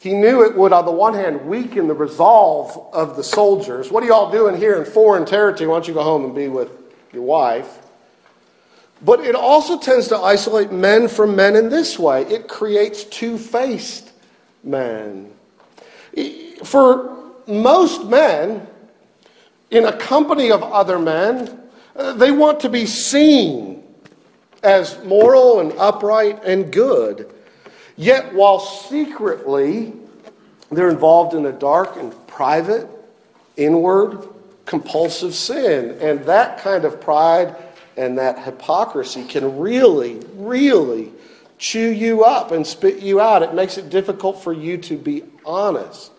He 0.00 0.12
knew 0.12 0.44
it 0.44 0.54
would, 0.56 0.72
on 0.72 0.84
the 0.84 0.92
one 0.92 1.14
hand, 1.14 1.46
weaken 1.46 1.88
the 1.88 1.94
resolve 1.94 2.94
of 2.94 3.16
the 3.16 3.24
soldiers. 3.24 3.90
What 3.90 4.02
are 4.02 4.06
y'all 4.06 4.30
doing 4.30 4.56
here 4.56 4.76
in 4.76 4.84
foreign 4.84 5.24
territory? 5.24 5.68
Why 5.68 5.76
don't 5.76 5.88
you 5.88 5.94
go 5.94 6.02
home 6.02 6.24
and 6.24 6.34
be 6.34 6.48
with 6.48 6.70
your 7.12 7.22
wife? 7.22 7.78
But 9.02 9.20
it 9.20 9.34
also 9.34 9.78
tends 9.78 10.08
to 10.08 10.18
isolate 10.18 10.72
men 10.72 11.08
from 11.08 11.36
men 11.36 11.56
in 11.56 11.68
this 11.68 11.98
way 11.98 12.22
it 12.22 12.48
creates 12.48 13.04
two 13.04 13.38
faced 13.38 14.12
men. 14.62 15.30
For 16.74 17.32
most 17.46 18.06
men, 18.06 18.66
in 19.70 19.84
a 19.84 19.96
company 19.96 20.50
of 20.50 20.60
other 20.64 20.98
men, 20.98 21.60
uh, 21.94 22.14
they 22.14 22.32
want 22.32 22.58
to 22.62 22.68
be 22.68 22.84
seen 22.84 23.84
as 24.64 24.98
moral 25.04 25.60
and 25.60 25.72
upright 25.78 26.42
and 26.42 26.72
good. 26.72 27.32
Yet, 27.94 28.34
while 28.34 28.58
secretly 28.58 29.92
they're 30.72 30.90
involved 30.90 31.34
in 31.34 31.46
a 31.46 31.52
dark 31.52 31.94
and 31.94 32.12
private, 32.26 32.88
inward, 33.56 34.26
compulsive 34.66 35.36
sin. 35.36 35.96
And 36.00 36.24
that 36.24 36.58
kind 36.58 36.84
of 36.84 37.00
pride 37.00 37.54
and 37.96 38.18
that 38.18 38.40
hypocrisy 38.40 39.22
can 39.22 39.58
really, 39.58 40.20
really 40.34 41.12
chew 41.56 41.90
you 41.90 42.24
up 42.24 42.50
and 42.50 42.66
spit 42.66 42.98
you 42.98 43.20
out. 43.20 43.44
It 43.44 43.54
makes 43.54 43.78
it 43.78 43.90
difficult 43.90 44.42
for 44.42 44.52
you 44.52 44.76
to 44.78 44.98
be 44.98 45.22
honest 45.46 46.10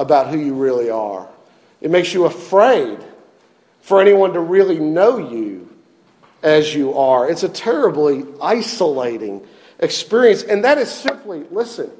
about 0.00 0.28
who 0.28 0.38
you 0.38 0.54
really 0.54 0.88
are. 0.88 1.28
It 1.82 1.90
makes 1.90 2.14
you 2.14 2.24
afraid 2.24 2.98
for 3.82 4.00
anyone 4.00 4.32
to 4.32 4.40
really 4.40 4.78
know 4.78 5.18
you 5.18 5.68
as 6.42 6.74
you 6.74 6.94
are. 6.96 7.30
It's 7.30 7.42
a 7.42 7.48
terribly 7.48 8.24
isolating 8.40 9.46
experience. 9.78 10.42
And 10.42 10.64
that 10.64 10.78
is 10.78 10.90
simply, 10.90 11.44
listen, 11.50 11.90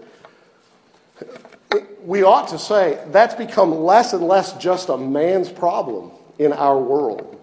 we 2.02 2.22
ought 2.22 2.48
to 2.48 2.58
say 2.58 3.02
that's 3.08 3.34
become 3.34 3.84
less 3.84 4.14
and 4.14 4.26
less 4.26 4.54
just 4.54 4.88
a 4.88 4.96
man's 4.96 5.50
problem 5.50 6.10
in 6.38 6.54
our 6.54 6.78
world. 6.78 7.38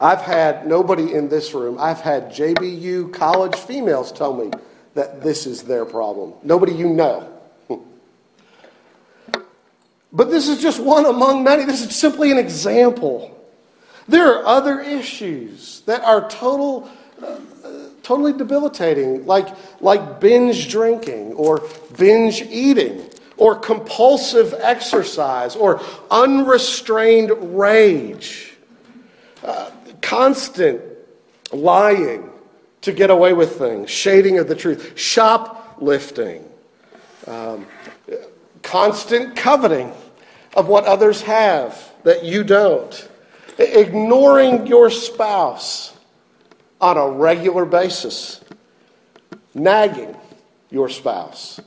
I've 0.00 0.22
had 0.22 0.68
nobody 0.68 1.14
in 1.14 1.28
this 1.28 1.52
room, 1.52 1.78
I've 1.80 2.00
had 2.00 2.30
JBU 2.30 3.12
college 3.12 3.56
females 3.56 4.12
tell 4.12 4.34
me 4.34 4.52
that 4.94 5.22
this 5.22 5.46
is 5.46 5.62
their 5.64 5.84
problem. 5.84 6.34
Nobody 6.44 6.72
you 6.74 6.88
know. 6.88 7.33
But 10.14 10.30
this 10.30 10.48
is 10.48 10.62
just 10.62 10.78
one 10.78 11.06
among 11.06 11.42
many. 11.42 11.64
This 11.64 11.84
is 11.84 11.94
simply 11.94 12.30
an 12.30 12.38
example. 12.38 13.36
There 14.06 14.32
are 14.32 14.46
other 14.46 14.80
issues 14.80 15.80
that 15.86 16.02
are 16.04 16.28
total, 16.28 16.88
uh, 17.20 17.38
totally 18.04 18.32
debilitating, 18.32 19.26
like, 19.26 19.48
like 19.80 20.20
binge 20.20 20.70
drinking 20.70 21.32
or 21.32 21.68
binge 21.98 22.42
eating 22.42 23.10
or 23.36 23.56
compulsive 23.56 24.54
exercise 24.56 25.56
or 25.56 25.80
unrestrained 26.12 27.58
rage. 27.58 28.54
Uh, 29.42 29.70
constant 30.00 30.80
lying 31.52 32.30
to 32.82 32.92
get 32.92 33.10
away 33.10 33.32
with 33.32 33.58
things, 33.58 33.90
shading 33.90 34.38
of 34.38 34.46
the 34.46 34.54
truth, 34.54 34.92
shoplifting, 34.96 36.48
um, 37.26 37.66
constant 38.62 39.34
coveting 39.34 39.92
of 40.54 40.68
what 40.68 40.84
others 40.84 41.22
have 41.22 41.92
that 42.04 42.24
you 42.24 42.44
don't, 42.44 43.08
ignoring 43.58 44.66
your 44.66 44.90
spouse 44.90 45.96
on 46.80 46.96
a 46.96 47.08
regular 47.08 47.64
basis, 47.64 48.40
nagging 49.54 50.16
your 50.70 50.88
spouse 50.88 51.60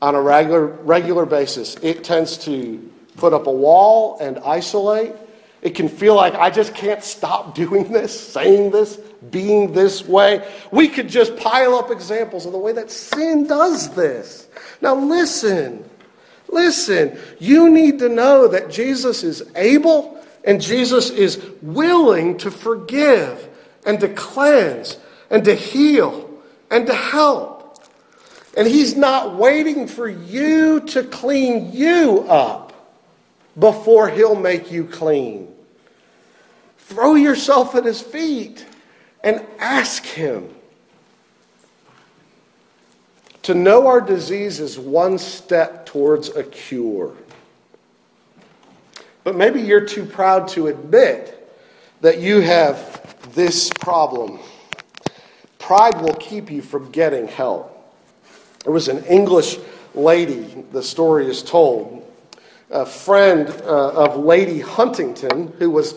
on 0.00 0.14
a 0.14 0.20
regular, 0.20 0.66
regular 0.66 1.26
basis. 1.26 1.76
It 1.76 2.04
tends 2.04 2.38
to 2.38 2.90
put 3.16 3.32
up 3.32 3.46
a 3.46 3.52
wall 3.52 4.18
and 4.20 4.38
isolate 4.40 5.14
it 5.62 5.76
can 5.76 5.88
feel 5.88 6.16
like 6.16 6.34
I 6.34 6.50
just 6.50 6.74
can't 6.74 7.02
stop 7.02 7.54
doing 7.54 7.90
this, 7.92 8.18
saying 8.18 8.72
this, 8.72 8.96
being 9.30 9.72
this 9.72 10.04
way. 10.04 10.46
We 10.72 10.88
could 10.88 11.08
just 11.08 11.36
pile 11.36 11.76
up 11.76 11.90
examples 11.90 12.44
of 12.44 12.52
the 12.52 12.58
way 12.58 12.72
that 12.72 12.90
sin 12.90 13.46
does 13.46 13.94
this. 13.94 14.48
Now, 14.80 14.96
listen, 14.96 15.88
listen. 16.52 17.18
You 17.38 17.70
need 17.70 17.98
to 18.00 18.08
know 18.08 18.48
that 18.48 18.70
Jesus 18.70 19.24
is 19.24 19.42
able 19.56 20.22
and 20.44 20.60
Jesus 20.60 21.10
is 21.10 21.42
willing 21.60 22.38
to 22.38 22.50
forgive 22.50 23.48
and 23.86 23.98
to 24.00 24.08
cleanse 24.08 24.96
and 25.30 25.44
to 25.44 25.54
heal 25.54 26.30
and 26.70 26.86
to 26.86 26.94
help. 26.94 27.82
And 28.56 28.68
He's 28.68 28.94
not 28.94 29.36
waiting 29.36 29.86
for 29.86 30.08
you 30.08 30.80
to 30.80 31.02
clean 31.04 31.72
you 31.72 32.24
up 32.28 32.72
before 33.58 34.08
He'll 34.08 34.36
make 34.36 34.70
you 34.70 34.84
clean. 34.84 35.52
Throw 36.92 37.14
yourself 37.14 37.74
at 37.74 37.86
his 37.86 38.02
feet 38.02 38.66
and 39.24 39.42
ask 39.58 40.04
him. 40.04 40.54
To 43.44 43.54
know 43.54 43.86
our 43.86 44.02
disease 44.02 44.60
is 44.60 44.78
one 44.78 45.16
step 45.16 45.81
towards 45.92 46.30
a 46.30 46.42
cure. 46.42 47.12
But 49.24 49.36
maybe 49.36 49.60
you're 49.60 49.84
too 49.84 50.06
proud 50.06 50.48
to 50.48 50.68
admit 50.68 51.38
that 52.00 52.18
you 52.18 52.40
have 52.40 53.34
this 53.34 53.70
problem. 53.80 54.40
Pride 55.58 56.00
will 56.00 56.14
keep 56.14 56.50
you 56.50 56.62
from 56.62 56.90
getting 56.92 57.28
help. 57.28 57.68
There 58.64 58.72
was 58.72 58.88
an 58.88 59.04
English 59.04 59.58
lady, 59.94 60.64
the 60.72 60.82
story 60.82 61.26
is 61.26 61.42
told, 61.42 62.10
a 62.70 62.86
friend 62.86 63.48
uh, 63.48 63.90
of 63.90 64.16
Lady 64.16 64.60
Huntingdon, 64.60 65.52
who 65.58 65.70
was, 65.70 65.94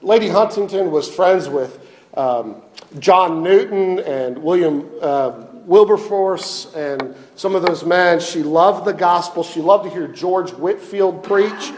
Lady 0.00 0.28
Huntingdon 0.28 0.90
was 0.90 1.08
friends 1.14 1.50
with 1.50 1.86
um, 2.14 2.62
John 2.98 3.42
Newton 3.42 3.98
and 4.00 4.38
William 4.38 4.90
uh, 5.02 5.44
Wilberforce 5.66 6.72
and 6.74 7.14
some 7.36 7.54
of 7.54 7.62
those 7.62 7.84
men. 7.84 8.20
She 8.20 8.42
loved 8.42 8.84
the 8.84 8.92
gospel. 8.92 9.42
She 9.42 9.60
loved 9.60 9.84
to 9.84 9.90
hear 9.90 10.08
George 10.08 10.50
Whitefield 10.52 11.22
preach. 11.22 11.72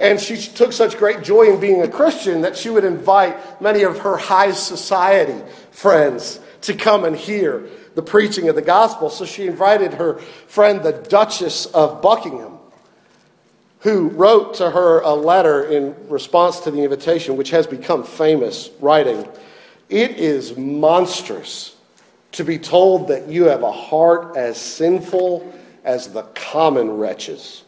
And 0.00 0.20
she 0.20 0.36
took 0.36 0.72
such 0.72 0.96
great 0.96 1.22
joy 1.22 1.52
in 1.52 1.60
being 1.60 1.82
a 1.82 1.88
Christian 1.88 2.42
that 2.42 2.56
she 2.56 2.68
would 2.68 2.84
invite 2.84 3.60
many 3.60 3.82
of 3.82 3.98
her 4.00 4.16
high 4.16 4.52
society 4.52 5.40
friends 5.70 6.40
to 6.62 6.74
come 6.74 7.04
and 7.04 7.16
hear 7.16 7.68
the 7.94 8.02
preaching 8.02 8.48
of 8.48 8.56
the 8.56 8.62
gospel. 8.62 9.08
So 9.10 9.24
she 9.24 9.46
invited 9.46 9.94
her 9.94 10.18
friend, 10.48 10.82
the 10.82 10.92
Duchess 10.92 11.66
of 11.66 12.02
Buckingham, 12.02 12.58
who 13.80 14.08
wrote 14.08 14.54
to 14.54 14.70
her 14.70 15.00
a 15.00 15.14
letter 15.14 15.64
in 15.64 15.94
response 16.08 16.60
to 16.60 16.70
the 16.70 16.82
invitation, 16.82 17.36
which 17.36 17.50
has 17.50 17.66
become 17.66 18.02
famous, 18.02 18.70
writing, 18.80 19.28
It 19.88 20.12
is 20.12 20.56
monstrous 20.56 21.74
to 22.34 22.44
be 22.44 22.58
told 22.58 23.08
that 23.08 23.28
you 23.28 23.44
have 23.44 23.62
a 23.62 23.72
heart 23.72 24.36
as 24.36 24.60
sinful 24.60 25.52
as 25.84 26.08
the 26.08 26.22
common 26.34 26.90
wretches 26.90 27.62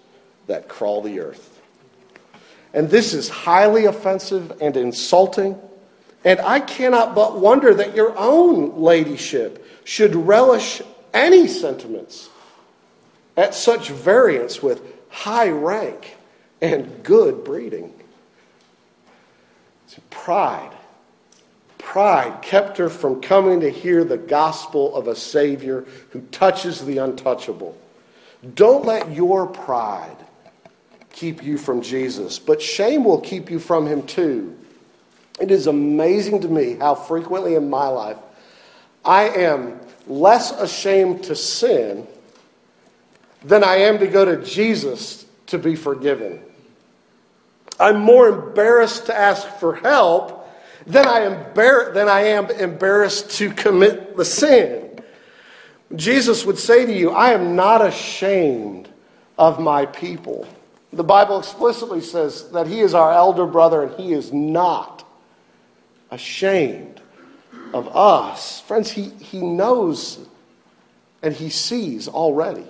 that 0.48 0.68
crawl 0.68 1.02
the 1.02 1.20
earth. 1.20 1.60
And 2.74 2.90
this 2.90 3.14
is 3.14 3.28
highly 3.28 3.84
offensive 3.84 4.60
and 4.60 4.76
insulting. 4.76 5.58
And 6.24 6.40
I 6.40 6.60
cannot 6.60 7.14
but 7.14 7.38
wonder 7.38 7.74
that 7.74 7.94
your 7.94 8.16
own 8.18 8.80
ladyship 8.80 9.64
should 9.84 10.16
relish 10.16 10.82
any 11.14 11.46
sentiments 11.46 12.28
at 13.36 13.54
such 13.54 13.90
variance 13.90 14.62
with 14.62 14.82
high 15.10 15.48
rank 15.48 16.16
and 16.60 17.04
good 17.04 17.44
breeding. 17.44 17.94
It's 19.86 20.00
pride. 20.10 20.75
Pride 21.86 22.42
kept 22.42 22.78
her 22.78 22.90
from 22.90 23.22
coming 23.22 23.60
to 23.60 23.70
hear 23.70 24.02
the 24.02 24.18
gospel 24.18 24.92
of 24.96 25.06
a 25.06 25.14
Savior 25.14 25.86
who 26.10 26.20
touches 26.32 26.84
the 26.84 26.98
untouchable. 26.98 27.78
Don't 28.56 28.84
let 28.84 29.12
your 29.12 29.46
pride 29.46 30.16
keep 31.12 31.44
you 31.44 31.56
from 31.56 31.80
Jesus, 31.80 32.40
but 32.40 32.60
shame 32.60 33.04
will 33.04 33.20
keep 33.20 33.52
you 33.52 33.60
from 33.60 33.86
him 33.86 34.02
too. 34.02 34.58
It 35.40 35.52
is 35.52 35.68
amazing 35.68 36.40
to 36.40 36.48
me 36.48 36.74
how 36.74 36.96
frequently 36.96 37.54
in 37.54 37.70
my 37.70 37.86
life 37.86 38.18
I 39.04 39.28
am 39.28 39.78
less 40.08 40.50
ashamed 40.50 41.22
to 41.24 41.36
sin 41.36 42.04
than 43.44 43.62
I 43.62 43.76
am 43.76 44.00
to 44.00 44.08
go 44.08 44.24
to 44.24 44.44
Jesus 44.44 45.24
to 45.46 45.56
be 45.56 45.76
forgiven. 45.76 46.42
I'm 47.78 48.00
more 48.00 48.28
embarrassed 48.28 49.06
to 49.06 49.16
ask 49.16 49.46
for 49.60 49.76
help 49.76 50.35
than 50.86 51.06
I 51.06 51.20
am, 51.20 51.54
than 51.94 52.08
I 52.08 52.20
am 52.20 52.50
embarrassed 52.50 53.30
to 53.38 53.50
commit 53.50 54.16
the 54.16 54.24
sin. 54.24 55.00
Jesus 55.94 56.44
would 56.44 56.58
say 56.58 56.86
to 56.86 56.92
you, 56.92 57.10
I 57.10 57.32
am 57.32 57.56
not 57.56 57.84
ashamed 57.84 58.88
of 59.38 59.60
my 59.60 59.86
people. 59.86 60.46
The 60.92 61.04
Bible 61.04 61.38
explicitly 61.38 62.00
says 62.00 62.50
that 62.50 62.66
he 62.66 62.80
is 62.80 62.94
our 62.94 63.12
elder 63.12 63.46
brother 63.46 63.82
and 63.82 64.00
he 64.00 64.12
is 64.12 64.32
not 64.32 65.04
ashamed 66.10 67.00
of 67.72 67.94
us. 67.94 68.60
Friends, 68.60 68.90
he, 68.90 69.10
he 69.10 69.40
knows 69.40 70.18
and 71.22 71.34
he 71.34 71.50
sees 71.50 72.08
already. 72.08 72.66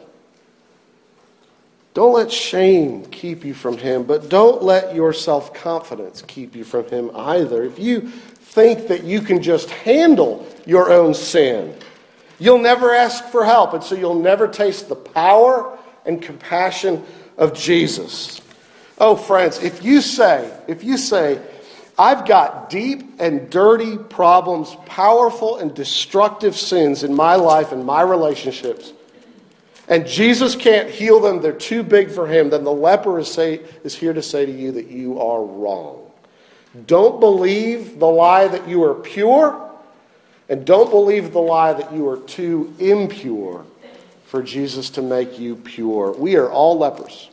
Don't 1.97 2.13
let 2.13 2.31
shame 2.31 3.07
keep 3.07 3.43
you 3.43 3.55
from 3.55 3.79
him, 3.79 4.03
but 4.03 4.29
don't 4.29 4.63
let 4.63 4.95
your 4.95 5.15
self 5.15 5.55
confidence 5.55 6.21
keep 6.21 6.55
you 6.55 6.63
from 6.63 6.87
him 6.91 7.11
either. 7.17 7.63
If 7.63 7.79
you 7.79 8.03
think 8.03 8.89
that 8.89 9.05
you 9.05 9.23
can 9.23 9.43
just 9.43 9.71
handle 9.71 10.47
your 10.67 10.93
own 10.93 11.15
sin, 11.15 11.75
you'll 12.39 12.59
never 12.59 12.95
ask 12.95 13.25
for 13.29 13.47
help, 13.47 13.73
and 13.73 13.83
so 13.83 13.95
you'll 13.95 14.21
never 14.21 14.47
taste 14.47 14.91
the 14.91 14.95
power 14.95 15.79
and 16.05 16.21
compassion 16.21 17.03
of 17.39 17.55
Jesus. 17.55 18.43
Oh, 18.99 19.17
friends, 19.17 19.63
if 19.63 19.83
you 19.83 20.03
say, 20.03 20.55
if 20.69 20.85
you 20.85 20.99
say, 20.99 21.41
I've 21.99 22.27
got 22.27 22.69
deep 22.69 23.09
and 23.19 23.49
dirty 23.49 23.97
problems, 23.97 24.77
powerful 24.85 25.57
and 25.57 25.75
destructive 25.75 26.59
sins 26.59 27.05
in 27.05 27.15
my 27.15 27.37
life 27.37 27.73
and 27.73 27.87
my 27.87 28.03
relationships, 28.03 28.93
and 29.89 30.07
Jesus 30.07 30.57
can't 30.57 30.91
heal 30.91 31.21
them, 31.21 31.41
they're 31.41 31.53
too 31.53 31.83
big 31.83 32.11
for 32.11 32.27
him, 32.27 32.51
then 32.51 32.65
the 32.65 32.73
leper 32.73 33.19
is, 33.19 33.31
say, 33.31 33.61
is 33.85 33.95
here 33.95 34.13
to 34.13 34.23
say 34.23 34.45
to 34.45 34.53
you 34.53 34.73
that 34.73 34.89
you 34.89 35.21
are 35.21 35.43
wrong. 35.45 36.11
Don't 36.87 37.21
believe 37.21 37.99
the 37.99 38.07
lie 38.07 38.49
that 38.49 38.69
you 38.69 38.83
are 38.85 38.95
pure, 38.95 39.71
and 40.49 40.65
don't 40.65 40.91
believe 40.91 41.33
the 41.33 41.41
lie 41.41 41.73
that 41.73 41.93
you 41.93 42.09
are 42.09 42.19
too 42.19 42.75
impure 42.79 43.65
for 44.27 44.43
Jesus 44.43 44.91
to 44.91 45.03
make 45.03 45.39
you 45.39 45.57
pure. 45.57 46.13
We 46.13 46.37
are 46.37 46.51
all 46.51 46.79
lepers. 46.79 47.31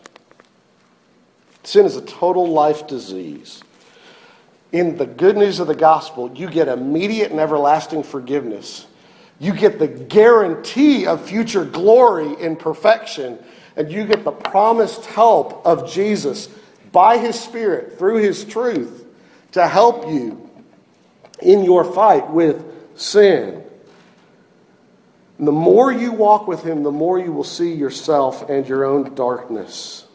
Sin 1.63 1.85
is 1.85 1.95
a 1.95 2.01
total 2.01 2.47
life 2.47 2.87
disease. 2.87 3.63
In 4.71 4.97
the 4.97 5.05
good 5.05 5.37
news 5.37 5.59
of 5.59 5.67
the 5.67 5.75
gospel, 5.75 6.31
you 6.35 6.49
get 6.49 6.67
immediate 6.67 7.31
and 7.31 7.39
everlasting 7.39 8.03
forgiveness. 8.03 8.87
You 9.43 9.53
get 9.53 9.77
the 9.77 9.89
guarantee 9.89 11.05
of 11.05 11.27
future 11.27 11.65
glory 11.65 12.33
in 12.39 12.55
perfection, 12.55 13.37
and 13.75 13.91
you 13.91 14.05
get 14.05 14.23
the 14.23 14.31
promised 14.31 15.05
help 15.05 15.65
of 15.65 15.91
Jesus 15.91 16.47
by 16.93 17.17
his 17.17 17.37
Spirit 17.37 17.99
through 17.99 18.19
his 18.19 18.45
truth 18.45 19.05
to 19.51 19.67
help 19.67 20.07
you 20.07 20.49
in 21.41 21.65
your 21.65 21.83
fight 21.83 22.31
with 22.31 22.63
sin. 22.95 23.61
And 25.37 25.45
the 25.45 25.51
more 25.51 25.91
you 25.91 26.13
walk 26.13 26.47
with 26.47 26.63
him, 26.63 26.83
the 26.83 26.91
more 26.91 27.19
you 27.19 27.33
will 27.33 27.43
see 27.43 27.73
yourself 27.73 28.49
and 28.49 28.65
your 28.65 28.85
own 28.85 29.13
darkness. 29.13 30.05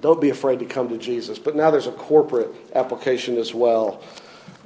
Don't 0.00 0.20
be 0.20 0.30
afraid 0.30 0.60
to 0.60 0.64
come 0.64 0.90
to 0.90 0.96
Jesus. 0.98 1.40
But 1.40 1.56
now 1.56 1.72
there's 1.72 1.88
a 1.88 1.92
corporate 1.92 2.54
application 2.76 3.36
as 3.36 3.52
well. 3.52 4.00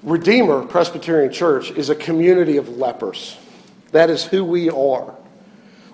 Redeemer 0.03 0.65
Presbyterian 0.67 1.33
Church 1.33 1.71
is 1.71 1.91
a 1.91 1.95
community 1.95 2.57
of 2.59 2.69
lepers. 2.77 3.37
That 3.93 4.11
is 4.11 4.25
who 4.25 4.45
we 4.45 4.69
are. 4.71 5.15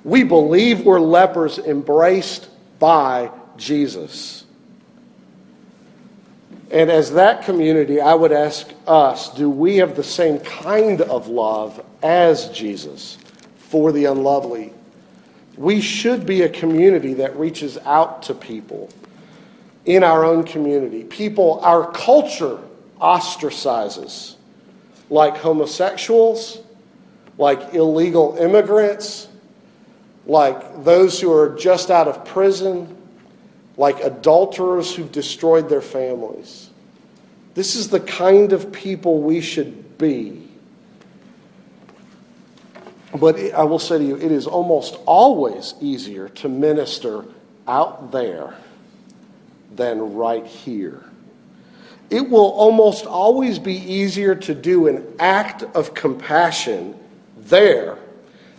We 0.04 0.24
believe 0.24 0.84
we're 0.84 1.00
lepers 1.00 1.58
embraced 1.58 2.48
by 2.78 3.30
Jesus. 3.56 4.44
And 6.70 6.90
as 6.90 7.12
that 7.12 7.44
community, 7.44 8.00
I 8.00 8.14
would 8.14 8.32
ask 8.32 8.68
us 8.86 9.32
do 9.34 9.48
we 9.48 9.76
have 9.76 9.94
the 9.94 10.02
same 10.02 10.40
kind 10.40 11.00
of 11.02 11.28
love 11.28 11.84
as 12.02 12.48
Jesus 12.48 13.18
for 13.56 13.92
the 13.92 14.06
unlovely? 14.06 14.72
We 15.56 15.80
should 15.80 16.24
be 16.26 16.42
a 16.42 16.48
community 16.48 17.14
that 17.14 17.36
reaches 17.36 17.76
out 17.78 18.22
to 18.24 18.34
people 18.34 18.88
in 19.84 20.02
our 20.02 20.24
own 20.24 20.44
community. 20.44 21.04
People, 21.04 21.60
our 21.60 21.90
culture 21.92 22.58
ostracizes, 23.02 24.36
like 25.10 25.36
homosexuals, 25.36 26.58
like 27.36 27.74
illegal 27.74 28.36
immigrants, 28.36 29.28
like 30.24 30.84
those 30.84 31.20
who 31.20 31.32
are 31.32 31.56
just 31.56 31.90
out 31.90 32.06
of 32.06 32.24
prison, 32.24 32.96
like 33.76 33.98
adulterers 34.00 34.94
who've 34.94 35.10
destroyed 35.10 35.68
their 35.68 35.82
families. 35.82 36.70
This 37.54 37.74
is 37.74 37.88
the 37.88 38.00
kind 38.00 38.52
of 38.52 38.72
people 38.72 39.20
we 39.20 39.40
should 39.40 39.98
be. 39.98 40.48
But 43.18 43.36
I 43.52 43.64
will 43.64 43.78
say 43.78 43.98
to 43.98 44.04
you, 44.04 44.16
it 44.16 44.32
is 44.32 44.46
almost 44.46 44.96
always 45.04 45.74
easier 45.80 46.28
to 46.30 46.48
minister 46.48 47.24
out 47.66 48.10
there 48.10 48.54
than 49.74 50.14
right 50.14 50.46
here. 50.46 51.04
It 52.12 52.28
will 52.28 52.50
almost 52.50 53.06
always 53.06 53.58
be 53.58 53.74
easier 53.74 54.34
to 54.34 54.54
do 54.54 54.86
an 54.86 55.02
act 55.18 55.62
of 55.62 55.94
compassion 55.94 56.94
there 57.38 57.98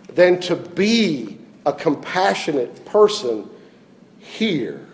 than 0.08 0.40
to 0.40 0.56
be 0.56 1.38
a 1.64 1.72
compassionate 1.72 2.84
person 2.84 3.48
here. 4.18 4.84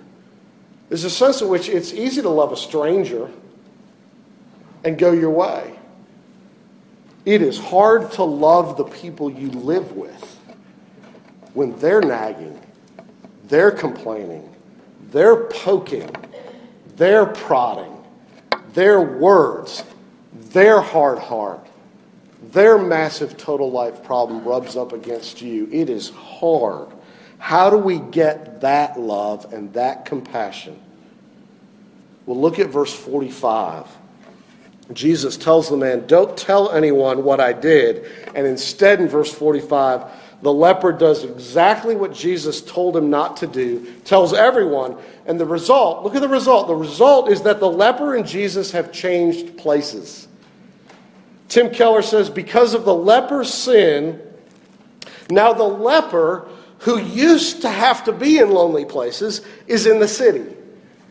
There's 0.90 1.04
a 1.04 1.10
sense 1.10 1.40
in 1.40 1.48
which 1.48 1.70
it's 1.70 1.94
easy 1.94 2.20
to 2.20 2.28
love 2.28 2.52
a 2.52 2.56
stranger 2.56 3.30
and 4.84 4.98
go 4.98 5.12
your 5.12 5.30
way. 5.30 5.78
It 7.24 7.40
is 7.40 7.58
hard 7.58 8.12
to 8.12 8.24
love 8.24 8.76
the 8.76 8.84
people 8.84 9.30
you 9.30 9.48
live 9.48 9.92
with 9.92 10.38
when 11.54 11.78
they're 11.78 12.02
nagging, 12.02 12.60
they're 13.44 13.70
complaining, 13.70 14.54
they're 15.10 15.44
poking, 15.44 16.10
they're 16.96 17.24
prodding, 17.24 17.99
their 18.72 19.00
words, 19.00 19.85
their 20.33 20.80
hard 20.80 21.18
heart, 21.18 21.66
their 22.52 22.78
massive 22.78 23.37
total 23.37 23.70
life 23.70 24.02
problem 24.04 24.44
rubs 24.44 24.76
up 24.76 24.92
against 24.92 25.42
you. 25.42 25.68
It 25.70 25.90
is 25.90 26.11
hard. 26.11 26.88
How 27.38 27.70
do 27.70 27.78
we 27.78 27.98
get 27.98 28.61
that 28.61 28.98
love 28.98 29.52
and 29.52 29.72
that 29.74 30.04
compassion? 30.04 30.78
Well, 32.26 32.38
look 32.38 32.59
at 32.59 32.68
verse 32.68 32.92
45. 32.92 33.87
Jesus 34.92 35.37
tells 35.37 35.68
the 35.68 35.76
man, 35.76 36.06
Don't 36.06 36.37
tell 36.37 36.70
anyone 36.70 37.24
what 37.24 37.40
I 37.40 37.52
did. 37.52 38.04
And 38.35 38.46
instead, 38.46 39.00
in 39.00 39.09
verse 39.09 39.33
45, 39.33 40.04
the 40.42 40.53
leper 40.53 40.92
does 40.92 41.24
exactly 41.24 41.94
what 41.94 42.14
Jesus 42.14 42.62
told 42.62 42.96
him 42.96 43.11
not 43.11 43.38
to 43.38 43.46
do, 43.46 43.92
tells 44.05 44.33
everyone. 44.33 44.96
And 45.26 45.38
the 45.38 45.46
result, 45.46 46.03
look 46.03 46.14
at 46.14 46.22
the 46.22 46.29
result. 46.29 46.66
The 46.66 46.74
result 46.74 47.29
is 47.31 47.42
that 47.42 47.61
the 47.61 47.70
leper 47.70 48.14
and 48.14 48.26
Jesus 48.26 48.72
have 48.72 48.92
changed 48.92 49.59
places. 49.59 50.29
Tim 51.48 51.70
Keller 51.70 52.03
says, 52.03 52.31
Because 52.31 52.74
of 52.74 52.85
the 52.85 52.94
leper's 52.94 53.53
sin, 53.53 54.20
now 55.31 55.53
the 55.53 55.64
leper 55.64 56.48
who 56.79 56.98
used 56.98 57.62
to 57.62 57.68
have 57.68 58.05
to 58.05 58.12
be 58.12 58.38
in 58.38 58.50
lonely 58.50 58.87
places 58.87 59.42
is 59.66 59.87
in 59.87 60.00
the 60.00 60.09
city. 60.09 60.57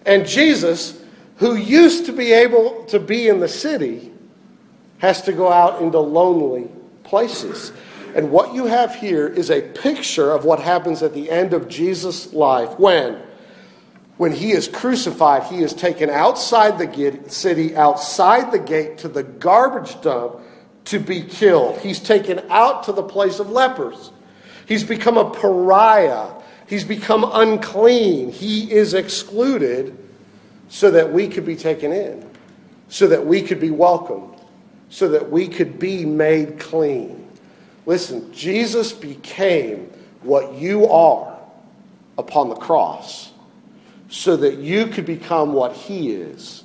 And 0.06 0.28
Jesus 0.28 1.00
who 1.39 1.56
used 1.56 2.06
to 2.06 2.12
be 2.12 2.34
able 2.34 2.84
to 2.86 3.00
be 3.00 3.30
in 3.30 3.39
the 3.39 3.48
city 3.48 4.12
has 4.98 5.22
to 5.22 5.32
go 5.32 5.50
out 5.52 5.82
into 5.82 5.98
lonely 5.98 6.70
places. 7.04 7.72
And 8.15 8.32
what 8.32 8.54
you 8.54 8.65
have 8.65 8.95
here 8.95 9.28
is 9.28 9.50
a 9.50 9.62
picture 9.62 10.32
of 10.32 10.45
what 10.45 10.60
happens 10.60 11.04
at 11.04 11.13
the 11.13 11.30
end 11.30 11.54
of 11.54 11.67
Jesus' 11.67 12.34
life 12.34 12.78
when 12.80 13.22
when 14.19 14.34
he 14.34 14.52
is 14.52 14.67
crucified, 14.67 15.43
he 15.43 15.63
is 15.63 15.74
taken 15.74 16.10
outside 16.10 16.78
the 16.78 17.22
city, 17.30 17.74
outside 17.74 18.52
the 18.52 18.60
gate 18.60 18.98
to 18.98 19.08
the 19.08 19.24
garbage 19.24 20.02
dump 20.02 20.41
to 20.84 21.00
be 21.00 21.22
killed. 21.22 21.80
He's 21.80 22.02
taken 22.02 22.41
out 22.50 22.84
to 22.84 22.91
the 22.91 23.02
place 23.02 23.39
of 23.39 23.50
lepers. 23.50 24.12
He's 24.65 24.84
become 24.84 25.17
a 25.17 25.30
pariah. 25.30 26.34
He's 26.67 26.84
become 26.84 27.24
unclean. 27.32 28.30
He 28.30 28.69
is 28.69 28.93
excluded 28.93 29.98
so 30.67 30.91
that 30.91 31.13
we 31.13 31.30
could 31.30 31.45
be 31.45 31.56
taken 31.56 31.93
in, 31.93 32.30
so 32.89 33.08
that 33.08 33.26
we 33.26 33.41
could 33.41 33.62
be 33.62 33.72
welcomed, 33.72 34.36
so 34.89 35.08
that 35.08 35.32
we 35.32 35.48
could 35.48 35.80
be 35.80 36.04
made 36.04 36.60
clean. 36.60 37.29
Listen, 37.89 38.32
Jesus 38.32 38.93
became 38.93 39.91
what 40.21 40.54
you 40.54 40.86
are 40.86 41.39
upon 42.19 42.49
the 42.49 42.56
cross 42.56 43.32
so 44.10 44.38
that 44.38 44.60
you 44.60 44.86
could 44.86 45.08
become 45.08 45.54
what 45.54 45.73
he 45.73 46.12
is 46.12 46.63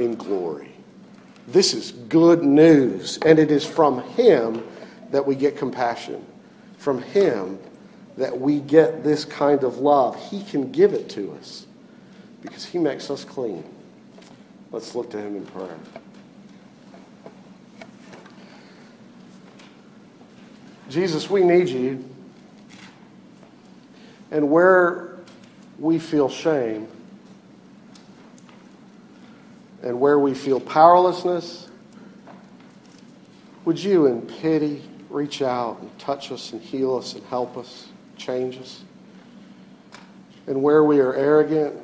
in 0.00 0.16
glory. 0.16 0.72
This 1.46 1.74
is 1.74 1.92
good 1.92 2.42
news, 2.42 3.20
and 3.24 3.38
it 3.38 3.52
is 3.52 3.64
from 3.64 4.02
him 4.02 4.66
that 5.12 5.24
we 5.24 5.36
get 5.36 5.56
compassion. 5.56 6.26
From 6.76 7.02
him 7.02 7.60
that 8.16 8.36
we 8.36 8.58
get 8.58 9.04
this 9.04 9.24
kind 9.24 9.62
of 9.62 9.78
love. 9.78 10.20
He 10.28 10.42
can 10.42 10.72
give 10.72 10.92
it 10.92 11.08
to 11.10 11.34
us 11.34 11.66
because 12.42 12.64
he 12.64 12.78
makes 12.78 13.10
us 13.10 13.24
clean. 13.24 13.62
Let's 14.72 14.92
look 14.96 15.08
to 15.12 15.18
him 15.18 15.36
in 15.36 15.46
prayer. 15.46 15.78
Jesus, 20.88 21.28
we 21.28 21.42
need 21.42 21.68
you. 21.68 22.04
And 24.30 24.50
where 24.50 25.18
we 25.78 25.98
feel 25.98 26.28
shame 26.28 26.88
and 29.82 30.00
where 30.00 30.18
we 30.18 30.34
feel 30.34 30.58
powerlessness, 30.58 31.68
would 33.64 33.78
you, 33.78 34.06
in 34.06 34.22
pity, 34.22 34.82
reach 35.10 35.42
out 35.42 35.80
and 35.80 35.98
touch 35.98 36.32
us 36.32 36.52
and 36.52 36.60
heal 36.60 36.96
us 36.96 37.14
and 37.14 37.24
help 37.26 37.56
us, 37.56 37.88
change 38.16 38.58
us? 38.58 38.82
And 40.46 40.62
where 40.62 40.84
we 40.84 41.00
are 41.00 41.14
arrogant 41.14 41.74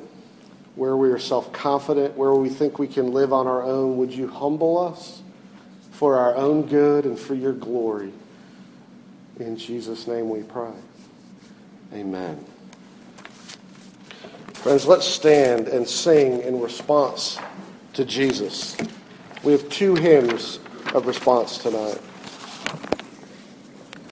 where 0.75 0.97
we 0.97 1.09
are 1.11 1.19
self 1.19 1.51
confident, 1.51 2.17
where 2.17 2.33
we 2.33 2.49
think 2.49 2.79
we 2.79 2.87
can 2.87 3.11
live 3.11 3.31
on 3.31 3.47
our 3.47 3.63
own, 3.63 3.97
would 3.97 4.11
you 4.11 4.27
humble 4.27 4.77
us 4.77 5.21
for 5.91 6.17
our 6.17 6.35
own 6.35 6.63
good 6.63 7.05
and 7.05 7.17
for 7.17 7.35
your 7.35 7.53
glory? 7.53 8.11
In 9.39 9.57
Jesus' 9.57 10.07
name 10.07 10.29
we 10.29 10.43
pray. 10.43 10.73
Amen. 11.93 12.43
Friends, 14.53 14.85
let's 14.85 15.05
stand 15.05 15.67
and 15.67 15.87
sing 15.87 16.41
in 16.41 16.61
response 16.61 17.39
to 17.93 18.05
Jesus. 18.05 18.77
We 19.43 19.51
have 19.51 19.67
two 19.69 19.95
hymns 19.95 20.59
of 20.93 21.07
response 21.07 21.57
tonight. 21.57 21.99